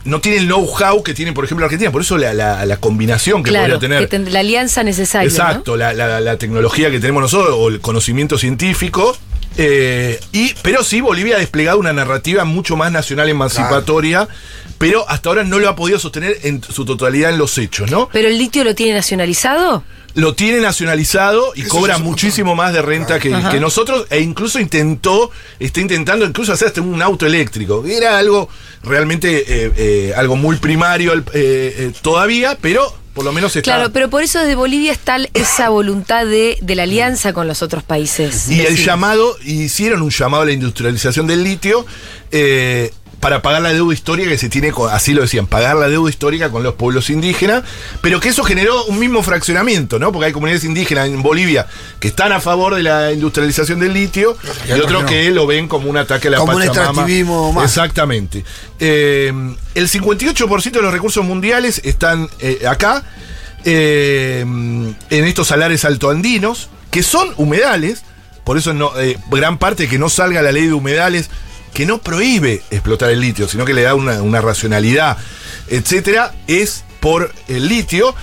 No 0.05 0.21
tiene 0.21 0.37
el 0.37 0.45
know-how 0.47 1.03
que 1.03 1.13
tiene, 1.13 1.33
por 1.33 1.43
ejemplo, 1.43 1.65
Argentina. 1.65 1.91
Por 1.91 2.01
eso 2.01 2.17
la, 2.17 2.33
la- 2.33 2.65
la 2.65 2.77
combinación 2.77 3.43
que 3.43 3.49
Claro, 3.49 3.73
podría 3.73 3.79
tener. 3.79 3.99
que 4.01 4.07
ten- 4.07 4.31
la 4.31 4.39
alianza 4.39 4.81
necesaria. 4.83 5.27
Exacto, 5.27 5.75
la, 5.75 5.93
la- 5.93 6.21
la 6.21 6.37
tecnología 6.37 6.89
que 6.89 6.99
tenemos 7.01 7.21
nosotros 7.21 7.55
o 7.59 7.67
el 7.67 7.81
conocimiento 7.81 8.37
científico. 8.37 9.17
eh, 9.57 10.19
y, 10.31 10.53
pero 10.61 10.83
sí, 10.85 11.01
Bolivia 11.01 11.35
ha 11.35 11.39
desplegado 11.39 11.79
una 11.79 11.91
narrativa 11.91 12.45
mucho 12.45 12.77
más 12.77 12.91
nacional 12.93 13.27
emancipatoria, 13.27 14.27
pero 14.77 15.03
hasta 15.09 15.27
ahora 15.29 15.43
no 15.43 15.59
lo 15.59 15.67
ha 15.67 15.75
podido 15.75 15.99
sostener 15.99 16.37
en 16.43 16.61
su 16.63 16.85
totalidad 16.85 17.31
en 17.31 17.37
los 17.37 17.57
hechos, 17.57 17.91
¿no? 17.91 18.07
¿Pero 18.13 18.29
el 18.29 18.37
litio 18.37 18.63
lo 18.63 18.73
tiene 18.75 18.93
nacionalizado? 18.93 19.83
Lo 20.15 20.33
tiene 20.33 20.59
nacionalizado 20.59 21.53
y 21.55 21.61
Eso 21.61 21.69
cobra 21.69 21.97
muchísimo 21.97 22.55
más 22.55 22.73
de 22.73 22.81
renta 22.81 23.19
que, 23.19 23.29
nosotros, 23.59 24.07
e 24.09 24.19
incluso 24.21 24.59
intentó, 24.59 25.31
está 25.59 25.81
intentando 25.81 26.25
incluso 26.25 26.53
hacer 26.53 26.69
hasta 26.69 26.81
un 26.81 27.01
auto 27.01 27.25
eléctrico. 27.25 27.85
Era 27.85 28.17
algo 28.17 28.49
realmente, 28.83 29.43
eh, 29.47 29.71
eh, 29.75 30.13
algo 30.15 30.35
muy 30.35 30.57
primario 30.57 31.13
eh, 31.13 31.23
eh, 31.33 31.91
todavía, 32.01 32.57
pero 32.59 32.93
por 33.13 33.25
lo 33.25 33.31
menos 33.33 33.55
está. 33.55 33.75
Claro, 33.75 33.91
pero 33.91 34.09
por 34.09 34.23
eso 34.23 34.39
desde 34.39 34.55
Bolivia 34.55 34.91
está 34.91 35.17
esa 35.33 35.69
voluntad 35.69 36.25
de, 36.25 36.57
de 36.61 36.75
la 36.75 36.83
alianza 36.83 37.33
con 37.33 37.47
los 37.47 37.61
otros 37.61 37.83
países. 37.83 38.49
Y 38.49 38.61
el 38.61 38.77
llamado, 38.77 39.35
hicieron 39.43 40.01
un 40.01 40.09
llamado 40.09 40.43
a 40.43 40.45
la 40.45 40.53
industrialización 40.53 41.27
del 41.27 41.43
litio 41.43 41.85
eh, 42.31 42.93
para 43.19 43.41
pagar 43.41 43.61
la 43.61 43.73
deuda 43.73 43.93
histórica 43.93 44.29
que 44.29 44.37
se 44.37 44.49
tiene, 44.49 44.71
con, 44.71 44.91
así 44.91 45.13
lo 45.13 45.21
decían, 45.21 45.47
pagar 45.47 45.75
la 45.75 45.89
deuda 45.89 46.09
histórica 46.09 46.49
con 46.49 46.63
los 46.63 46.75
pueblos 46.75 47.09
indígenas, 47.09 47.63
pero 48.01 48.19
que 48.19 48.29
eso 48.29 48.43
generó 48.43 48.85
un 48.85 48.99
mismo 48.99 49.21
fraccionamiento, 49.23 49.99
¿no? 49.99 50.11
Porque 50.11 50.27
hay 50.27 50.31
comunidades 50.31 50.63
indígenas 50.63 51.07
en 51.07 51.21
Bolivia 51.21 51.67
que 51.99 52.07
están 52.07 52.31
a 52.31 52.39
favor 52.39 52.75
de 52.75 52.83
la 52.83 53.11
industrialización 53.11 53.79
del 53.79 53.93
litio 53.93 54.37
y, 54.67 54.71
otros 54.71 54.85
otros 54.85 55.03
que 55.05 55.29
lo 55.31 55.45
ven 55.47 55.67
como 55.67 55.89
un 55.89 55.97
ataque 55.97 56.29
a 56.29 56.31
la 56.31 56.37
Como 56.37 56.53
un 56.53 56.59
Pachamama. 56.59 56.89
extractivismo 56.89 57.53
más. 57.53 57.65
Exactamente. 57.65 58.45
Eh, 58.79 59.33
el 59.75 59.89
58% 59.89 60.71
de 60.71 60.81
los 60.81 60.93
recursos 60.93 61.25
mundiales 61.25 61.81
están 61.83 62.29
eh, 62.39 62.65
acá, 62.67 63.03
eh, 63.65 64.41
en 64.41 65.25
estos 65.25 65.47
salares 65.47 65.83
altoandinos, 65.83 66.69
que 66.91 67.03
son 67.03 67.33
humedales, 67.35 68.03
por 68.45 68.57
eso 68.57 68.73
no, 68.73 68.91
gran 69.29 69.57
parte 69.57 69.83
de 69.83 69.89
que 69.89 69.99
no 69.99 70.09
salga 70.09 70.41
la 70.41 70.51
ley 70.51 70.67
de 70.67 70.73
humedales, 70.73 71.29
que 71.73 71.85
no 71.85 71.99
prohíbe 71.99 72.61
explotar 72.69 73.09
el 73.09 73.21
litio, 73.21 73.47
sino 73.47 73.65
que 73.65 73.73
le 73.73 73.83
da 73.83 73.95
una, 73.95 74.41
racionalidad, 74.41 75.17
etcétera, 75.67 76.33
es 76.47 76.83
por 76.99 77.33
el 77.47 77.67
litio. 77.67 78.15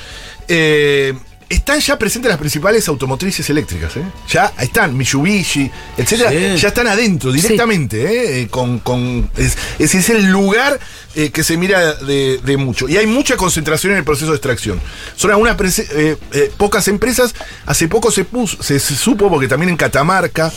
Eh, 0.49 1.15
están 1.49 1.79
ya 1.79 1.97
presentes 1.99 2.29
las 2.29 2.39
principales 2.39 2.89
automotrices 2.89 3.49
eléctricas, 3.51 3.97
¿eh? 3.97 4.03
Ya 4.29 4.53
están, 4.61 4.97
Mitsubishi, 4.97 5.71
etcétera, 5.97 6.31
Sí. 6.31 6.57
ya 6.61 6.69
están 6.69 6.89
adentro 6.89 7.31
directamente, 7.31 8.03
¿eh? 8.03 8.41
Eh, 8.43 8.49
con, 8.49 8.81
con- 8.81 9.31
es, 9.37 9.57
es, 9.79 9.95
es 9.95 10.11
el 10.11 10.27
lugar 10.27 10.81
eh, 11.15 11.31
que 11.31 11.45
se 11.45 11.57
mira 11.57 11.95
de, 11.95 12.39
de 12.45 12.57
mucho. 12.57 12.89
Y 12.89 12.97
hay 12.97 13.07
mucha 13.07 13.37
concentración 13.37 13.93
en 13.93 13.99
el 13.99 14.05
proceso 14.05 14.33
de 14.33 14.37
extracción. 14.37 14.81
Son 15.15 15.31
algunas 15.31 15.57
eh, 15.79 16.17
pocas 16.57 16.89
empresas. 16.89 17.33
Hace 17.65 17.87
poco 17.87 18.11
se, 18.11 18.25
puso, 18.25 18.61
se, 18.63 18.81
se 18.81 18.97
supo, 18.97 19.31
porque 19.31 19.47
también 19.47 19.71
en 19.71 19.77
Catamarca, 19.77 20.53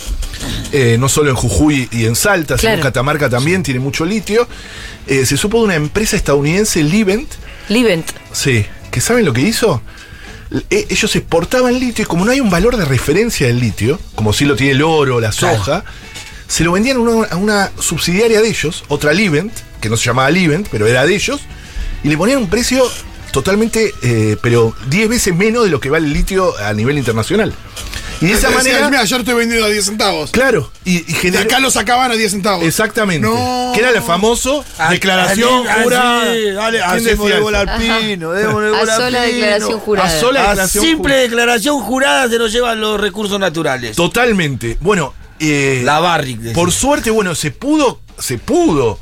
no 0.97 1.07
solo 1.09 1.29
en 1.29 1.35
Jujuy 1.35 1.87
y 1.91 2.05
en 2.05 2.15
Salta, 2.15 2.57
sino 2.57 2.73
en. 2.73 2.81
Catamarca 2.81 3.29
también 3.29 3.61
tiene 3.63 3.79
mucho 3.79 4.05
litio. 4.05 4.47
se 5.07 5.37
supo 5.37 5.59
de 5.59 5.63
una 5.65 5.75
empresa 5.75 6.15
estadounidense, 6.15 6.81
Livent, 6.83 7.29
Livent. 7.69 8.07
Sí, 8.33 8.65
que 8.91 9.01
saben 9.01 9.23
lo 9.25 9.33
que 9.33 9.41
hizo. 9.41 9.81
E- 10.69 10.87
ellos 10.89 11.15
exportaban 11.15 11.79
litio 11.79 12.03
y 12.03 12.07
como 12.07 12.25
no 12.25 12.31
hay 12.31 12.39
un 12.39 12.49
valor 12.49 12.75
de 12.77 12.85
referencia 12.85 13.47
del 13.47 13.59
litio, 13.59 13.99
como 14.15 14.33
si 14.33 14.45
lo 14.45 14.55
tiene 14.55 14.73
el 14.73 14.81
oro, 14.81 15.19
la 15.19 15.31
soja, 15.31 15.83
se 16.47 16.63
lo 16.63 16.71
vendían 16.71 16.97
a 16.97 16.99
una, 17.01 17.27
a 17.27 17.35
una 17.35 17.71
subsidiaria 17.79 18.41
de 18.41 18.47
ellos, 18.49 18.83
otra 18.87 19.13
Livent, 19.13 19.53
que 19.79 19.89
no 19.89 19.97
se 19.97 20.05
llamaba 20.05 20.31
Livent, 20.31 20.67
pero 20.71 20.87
era 20.87 21.05
de 21.05 21.13
ellos, 21.15 21.41
y 22.03 22.09
le 22.09 22.17
ponían 22.17 22.39
un 22.39 22.49
precio 22.49 22.83
totalmente, 23.31 23.93
eh, 24.01 24.37
pero 24.41 24.75
10 24.89 25.09
veces 25.09 25.35
menos 25.35 25.63
de 25.63 25.69
lo 25.69 25.79
que 25.79 25.89
vale 25.91 26.07
el 26.07 26.13
litio 26.13 26.57
a 26.57 26.73
nivel 26.73 26.97
internacional. 26.97 27.53
Y 28.21 28.27
de 28.27 28.33
esa 28.33 28.49
manera, 28.49 28.89
Mira, 28.89 29.01
ayer 29.01 29.19
estoy 29.19 29.33
vendido 29.35 29.65
a 29.65 29.69
10 29.69 29.85
centavos. 29.85 30.31
claro, 30.31 30.71
y, 30.83 30.97
y 30.97 31.03
De 31.03 31.13
generó- 31.13 31.43
acá 31.43 31.59
lo 31.59 31.71
sacaban 31.71 32.11
a 32.11 32.15
10 32.15 32.31
centavos. 32.31 32.65
Exactamente. 32.65 33.25
No. 33.27 33.71
Que 33.73 33.79
era 33.79 33.91
el 33.91 34.01
famoso 34.01 34.65
Ah, 34.77 34.91
declaración 34.91 35.65
ah, 35.67 35.75
sí, 35.77 35.83
jurada. 35.83 36.25
dale, 36.25 36.77
¿Quién 36.79 36.83
hacemos 36.83 37.03
decía 37.05 37.35
de 37.35 37.39
bola 37.41 37.59
al 37.61 37.77
pino, 37.77 38.31
démosle 38.31 38.67
A 38.67 38.79
bola 38.79 38.95
al 38.95 39.01
sola 39.01 39.23
pino. 39.23 39.35
declaración 39.35 39.79
jurada. 39.79 40.07
A 40.09 40.19
sola 40.19 40.39
A 40.39 40.43
declaración 40.49 40.83
simple 40.83 41.01
jurada. 41.13 41.21
declaración 41.21 41.79
jurada 41.81 42.29
se 42.29 42.37
nos 42.37 42.51
llevan 42.51 42.79
los 42.81 42.99
recursos 42.99 43.39
naturales. 43.39 43.95
Totalmente. 43.95 44.77
Bueno, 44.81 45.13
eh, 45.39 45.81
La 45.85 45.99
Barrick. 45.99 46.39
decía. 46.39 46.53
por 46.53 46.71
suerte, 46.73 47.11
bueno, 47.11 47.35
se 47.35 47.51
pudo, 47.51 48.01
se 48.17 48.37
pudo. 48.37 48.99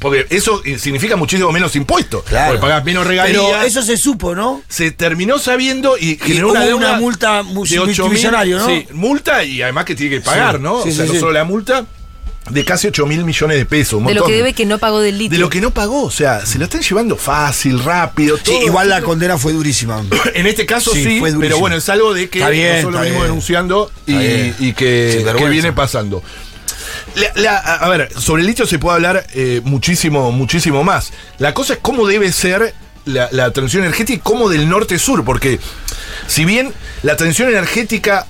Porque 0.00 0.26
eso 0.30 0.62
eh, 0.64 0.78
significa 0.78 1.16
muchísimo 1.16 1.50
menos 1.50 1.74
impuestos. 1.76 2.22
Claro. 2.24 2.52
Porque 2.52 2.60
pagás 2.60 2.84
menos 2.84 3.06
regalías. 3.06 3.42
Pero 3.42 3.62
eso 3.62 3.82
se 3.82 3.96
supo, 3.96 4.34
¿no? 4.34 4.62
se 4.68 4.90
terminó 4.90 5.38
sabiendo 5.38 5.96
y 5.98 6.16
generó 6.16 6.48
hubo 6.48 6.52
una 6.52 6.64
deuda 6.64 6.90
una 6.90 6.98
multa 7.00 7.42
mu- 7.42 7.64
de 7.66 7.78
8 7.78 8.02
multimillonario, 8.04 8.58
¿no? 8.58 8.66
Sí, 8.66 8.86
multa 8.92 9.44
y 9.44 9.62
además 9.62 9.84
que 9.84 9.94
tiene 9.94 10.16
que 10.16 10.20
pagar, 10.22 10.56
Sí, 10.56 10.62
¿no? 10.62 10.82
sí, 10.82 10.90
o 10.90 10.92
sea, 10.92 11.04
sí, 11.04 11.08
no 11.08 11.14
sí. 11.14 11.20
solo 11.20 11.32
la 11.32 11.44
multa 11.44 11.86
de 12.50 12.62
casi 12.64 12.86
8 12.88 13.06
mil 13.06 13.24
millones 13.24 13.56
de 13.56 13.64
pesos. 13.64 13.94
un 13.94 14.06
De 14.06 14.14
lo 14.14 14.26
que 14.26 14.32
debe 14.34 14.52
que 14.52 14.66
no 14.66 14.78
pagó 14.78 15.00
del 15.00 15.16
litio. 15.16 15.38
De 15.38 15.38
lo 15.42 15.48
que 15.48 15.60
no 15.62 15.70
pagó, 15.72 16.04
o 16.04 16.10
sea, 16.10 16.44
se 16.44 16.58
lo 16.58 16.64
están 16.64 16.82
llevando 16.82 17.16
fácil, 17.16 17.82
rápido. 17.82 18.36
Sí, 18.36 18.42
todo. 18.44 18.62
igual 18.66 18.90
la 18.90 19.00
condena 19.00 19.38
fue 19.38 19.52
durísima. 19.54 20.04
En 20.34 20.46
este 20.46 20.66
caso 20.66 20.92
sí, 20.92 21.04
Sí, 21.04 21.20
fue 21.20 21.32
pero 21.40 21.58
bueno, 21.58 21.76
es 21.76 21.88
algo 21.88 22.12
de 22.12 22.28
que 22.28 22.40
Está 22.40 22.50
bien, 22.50 22.68
nosotros 22.76 22.92
lo 22.94 23.00
venimos 23.00 23.22
denunciando 23.24 23.90
y, 24.06 24.14
y 24.58 24.72
que, 24.74 25.24
viene 25.50 25.72
pasando. 25.72 26.22
La- 27.16 27.32
la- 27.40 27.56
a 27.58 27.88
ver, 27.88 28.10
sobre 28.18 28.42
el 28.42 28.46
litio 28.48 28.66
se 28.66 28.78
puede 28.78 28.96
hablar 28.96 29.26
eh, 29.34 29.60
muchísimo, 29.64 30.32
muchísimo 30.32 30.82
más. 30.84 31.12
La 31.38 31.54
cosa 31.54 31.74
es 31.74 31.78
cómo 31.80 32.06
debe 32.06 32.32
ser 32.32 32.74
la, 33.04 33.28
la 33.30 33.52
transición 33.52 33.84
energética 33.84 34.16
y 34.16 34.18
cómo 34.20 34.48
del 34.48 34.68
norte-sur, 34.68 35.24
porque 35.24 35.60
si 36.26 36.44
bien 36.44 36.72
la 37.02 37.16
transición 37.16 37.48
energética 37.50 38.26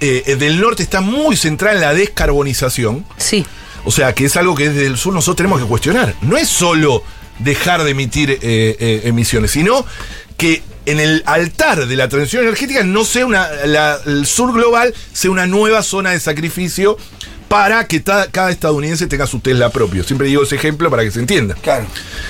eh, 0.00 0.36
del 0.38 0.60
norte 0.60 0.82
está 0.82 1.00
muy 1.00 1.36
centrada 1.36 1.74
en 1.74 1.80
la 1.82 1.94
descarbonización, 1.94 3.04
Sí. 3.18 3.44
o 3.84 3.90
sea, 3.90 4.14
que 4.14 4.24
es 4.24 4.36
algo 4.36 4.54
que 4.54 4.70
desde 4.70 4.86
el 4.86 4.96
sur 4.96 5.12
nosotros 5.12 5.36
tenemos 5.36 5.60
que 5.60 5.66
cuestionar. 5.66 6.14
No 6.22 6.36
es 6.36 6.48
solo 6.48 7.02
dejar 7.38 7.82
de 7.84 7.90
emitir 7.90 8.30
eh, 8.30 8.38
eh, 8.42 9.00
emisiones, 9.04 9.50
sino 9.50 9.84
que 10.36 10.62
en 10.86 10.98
el 11.00 11.22
altar 11.26 11.86
de 11.86 11.96
la 11.96 12.08
transición 12.08 12.42
energética 12.44 12.82
no 12.82 13.04
sea 13.04 13.26
una, 13.26 13.48
la- 13.66 13.98
el 14.06 14.26
sur 14.26 14.52
global 14.52 14.92
sea 15.12 15.30
una 15.30 15.46
nueva 15.46 15.82
zona 15.82 16.10
de 16.10 16.20
sacrificio 16.20 16.96
para 17.52 17.86
que 17.86 18.02
cada 18.02 18.50
estadounidense 18.50 19.06
tenga 19.08 19.26
su 19.26 19.40
Tesla 19.40 19.68
propio. 19.68 20.04
Siempre 20.04 20.26
digo 20.26 20.42
ese 20.42 20.54
ejemplo 20.56 20.88
para 20.90 21.02
que 21.02 21.10
se 21.10 21.20
entienda 21.20 21.54
Claro. 21.56 21.84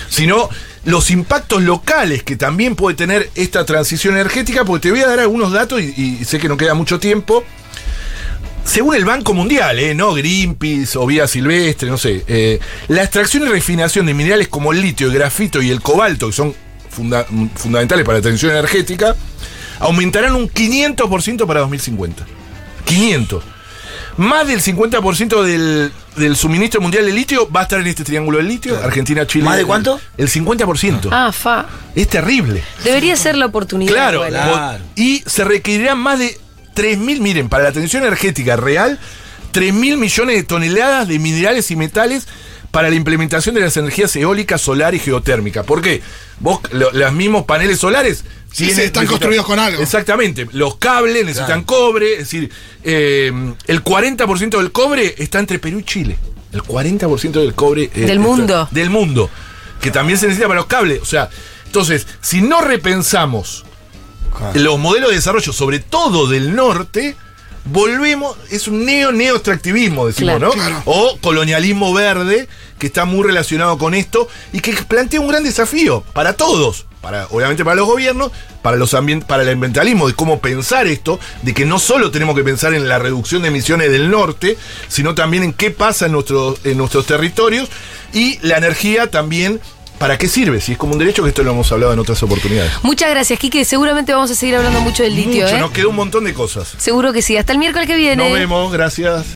sino 0.08 0.48
los 0.85 1.12
impactos 1.12 1.62
locales 1.62 2.24
que 2.24 2.35
también 2.35 2.74
puede 2.74 2.96
tener 2.96 3.30
esta 3.37 3.64
transición 3.64 4.14
energética, 4.14 4.64
porque 4.64 4.88
te 4.88 4.90
voy 4.90 5.00
a 5.02 5.06
dar 5.06 5.20
algunos 5.20 5.52
datos 5.52 5.80
y, 5.80 5.94
y 6.20 6.24
sé 6.24 6.40
que 6.40 6.48
no 6.48 6.56
queda 6.56 6.74
mucho 6.74 6.98
tiempo. 6.98 7.44
Según 8.64 8.96
el 8.96 9.04
Banco 9.04 9.32
Mundial, 9.32 9.78
¿eh? 9.78 9.94
no 9.94 10.12
Greenpeace 10.12 10.98
o 10.98 11.06
Vía 11.06 11.28
Silvestre, 11.28 11.88
no 11.88 11.98
sé, 11.98 12.24
eh, 12.26 12.58
la 12.88 13.02
extracción 13.04 13.44
y 13.44 13.46
refinación 13.46 14.06
de 14.06 14.14
minerales 14.14 14.48
como 14.48 14.72
el 14.72 14.80
litio, 14.80 15.06
el 15.06 15.14
grafito 15.14 15.62
y 15.62 15.70
el 15.70 15.80
cobalto, 15.80 16.26
que 16.28 16.32
son 16.32 16.52
funda- 16.90 17.26
fundamentales 17.54 18.04
para 18.04 18.18
la 18.18 18.22
transición 18.22 18.50
energética, 18.50 19.14
aumentarán 19.78 20.35
un 20.35 20.48
500% 20.48 21.46
para 21.46 21.61
2050. 21.61 22.24
500. 22.87 23.44
Más 24.18 24.46
del 24.46 24.61
50% 24.61 25.42
del, 25.42 25.92
del 26.16 26.37
suministro 26.37 26.81
mundial 26.81 27.07
de 27.07 27.12
litio 27.12 27.51
va 27.51 27.61
a 27.61 27.62
estar 27.64 27.81
en 27.81 27.87
este 27.87 28.05
triángulo 28.05 28.38
del 28.38 28.48
litio, 28.48 28.79
Argentina, 28.83 29.27
Chile. 29.27 29.44
¿Más 29.44 29.57
de 29.57 29.64
cuánto? 29.64 30.01
El 30.18 30.29
50%. 30.29 31.09
Ah, 31.11 31.33
fa. 31.33 31.66
Es 31.94 32.09
terrible. 32.09 32.62
Debería 32.85 33.16
ser 33.16 33.37
la 33.37 33.46
oportunidad. 33.46 33.92
Claro. 33.92 34.25
Claro. 34.29 34.85
y 34.96 35.22
se 35.27 35.44
requerirán 35.44 35.98
más 35.98 36.18
de 36.18 36.38
3.000, 36.75 37.20
miren, 37.20 37.48
para 37.48 37.64
la 37.64 37.72
transición 37.72 38.03
energética 38.05 38.57
real, 38.57 38.98
3.000 39.53 39.96
millones 39.96 40.37
de 40.37 40.42
toneladas 40.42 41.09
de 41.09 41.18
minerales 41.18 41.70
y 41.70 41.77
metales 41.77 42.27
para 42.70 42.88
la 42.88 42.94
implementación 42.96 43.55
de 43.55 43.61
las 43.61 43.77
energías 43.77 44.14
eólicas, 44.16 44.61
solar 44.61 44.94
y 44.94 44.98
geotérmica. 44.98 45.62
¿Por 45.62 45.83
qué? 45.83 46.01
Vos, 46.40 46.61
lo- 46.72 46.90
los 46.92 47.12
mismos 47.12 47.44
paneles 47.44 47.79
solares. 47.79 48.25
Sí, 48.52 48.70
sí, 48.70 48.82
están 48.82 49.06
construidos 49.06 49.46
con 49.46 49.58
algo. 49.58 49.82
Exactamente. 49.82 50.46
Los 50.52 50.76
cables 50.76 51.24
necesitan 51.24 51.64
cobre. 51.64 52.12
Es 52.12 52.18
decir, 52.18 52.50
eh, 52.84 53.32
el 53.66 53.82
40% 53.84 54.58
del 54.58 54.72
cobre 54.72 55.14
está 55.18 55.38
entre 55.38 55.58
Perú 55.58 55.78
y 55.80 55.84
Chile. 55.84 56.18
El 56.52 56.62
40% 56.62 57.40
del 57.40 57.54
cobre. 57.54 57.84
eh, 57.84 57.90
Del 57.94 58.10
está- 58.10 58.20
mundo. 58.22 58.68
Del 58.70 58.90
mundo. 58.90 59.30
Que 59.80 59.90
también 59.90 60.18
se 60.18 60.26
necesita 60.26 60.48
para 60.48 60.60
los 60.60 60.66
cables. 60.68 61.00
O 61.00 61.06
sea, 61.06 61.30
entonces, 61.66 62.06
si 62.20 62.42
no 62.42 62.60
repensamos 62.60 63.64
los 64.54 64.78
modelos 64.78 65.10
de 65.10 65.16
desarrollo, 65.16 65.52
sobre 65.52 65.78
todo 65.80 66.26
del 66.28 66.54
norte, 66.54 67.16
volvemos, 67.64 68.36
es 68.50 68.68
un 68.68 68.84
neo 68.84 69.12
neo 69.12 69.34
extractivismo, 69.36 70.06
decimos, 70.06 70.36
Claro. 70.36 70.48
¿no? 70.48 70.52
Claro. 70.52 70.82
O 70.84 71.18
colonialismo 71.20 71.92
verde, 71.94 72.48
que 72.78 72.86
está 72.88 73.04
muy 73.04 73.24
relacionado 73.26 73.78
con 73.78 73.94
esto 73.94 74.28
y 74.52 74.60
que 74.60 74.72
plantea 74.72 75.20
un 75.20 75.28
gran 75.28 75.42
desafío 75.44 76.02
para 76.12 76.34
todos. 76.34 76.86
Para, 77.02 77.26
obviamente 77.30 77.64
para 77.64 77.74
los 77.74 77.86
gobiernos, 77.86 78.30
para 78.62 78.76
los 78.76 78.96
para 79.26 79.42
el 79.42 79.48
ambientalismo, 79.48 80.06
de 80.06 80.14
cómo 80.14 80.40
pensar 80.40 80.86
esto, 80.86 81.18
de 81.42 81.52
que 81.52 81.66
no 81.66 81.78
solo 81.78 82.10
tenemos 82.10 82.36
que 82.36 82.44
pensar 82.44 82.72
en 82.72 82.88
la 82.88 82.98
reducción 82.98 83.42
de 83.42 83.48
emisiones 83.48 83.90
del 83.90 84.08
norte, 84.08 84.56
sino 84.88 85.14
también 85.14 85.42
en 85.42 85.52
qué 85.52 85.70
pasa 85.72 86.06
en, 86.06 86.12
nuestros 86.12 86.64
en 86.64 86.78
nuestros 86.78 87.04
territorios 87.06 87.68
y 88.12 88.38
la 88.42 88.56
energía 88.56 89.10
también, 89.10 89.60
¿para 89.98 90.18
qué 90.18 90.28
sirve? 90.28 90.60
Si 90.60 90.72
es 90.72 90.78
como 90.78 90.92
un 90.92 90.98
derecho, 90.98 91.22
que 91.22 91.30
esto 91.30 91.42
lo 91.42 91.50
hemos 91.50 91.70
hablado 91.72 91.92
en 91.92 91.98
otras 91.98 92.22
oportunidades. 92.22 92.70
Muchas 92.82 93.10
gracias, 93.10 93.38
Quique. 93.38 93.64
Seguramente 93.64 94.12
vamos 94.12 94.30
a 94.30 94.34
seguir 94.34 94.56
hablando 94.56 94.80
mucho 94.80 95.02
del 95.02 95.16
litio, 95.16 95.42
Mucho, 95.44 95.56
¿eh? 95.56 95.60
nos 95.60 95.70
queda 95.72 95.88
un 95.88 95.96
montón 95.96 96.24
de 96.24 96.34
cosas. 96.34 96.74
Seguro 96.78 97.12
que 97.12 97.22
sí. 97.22 97.36
Hasta 97.36 97.52
el 97.52 97.58
miércoles 97.58 97.88
que 97.88 97.96
viene. 97.96 98.28
Nos 98.28 98.38
vemos, 98.38 98.72
gracias. 98.72 99.24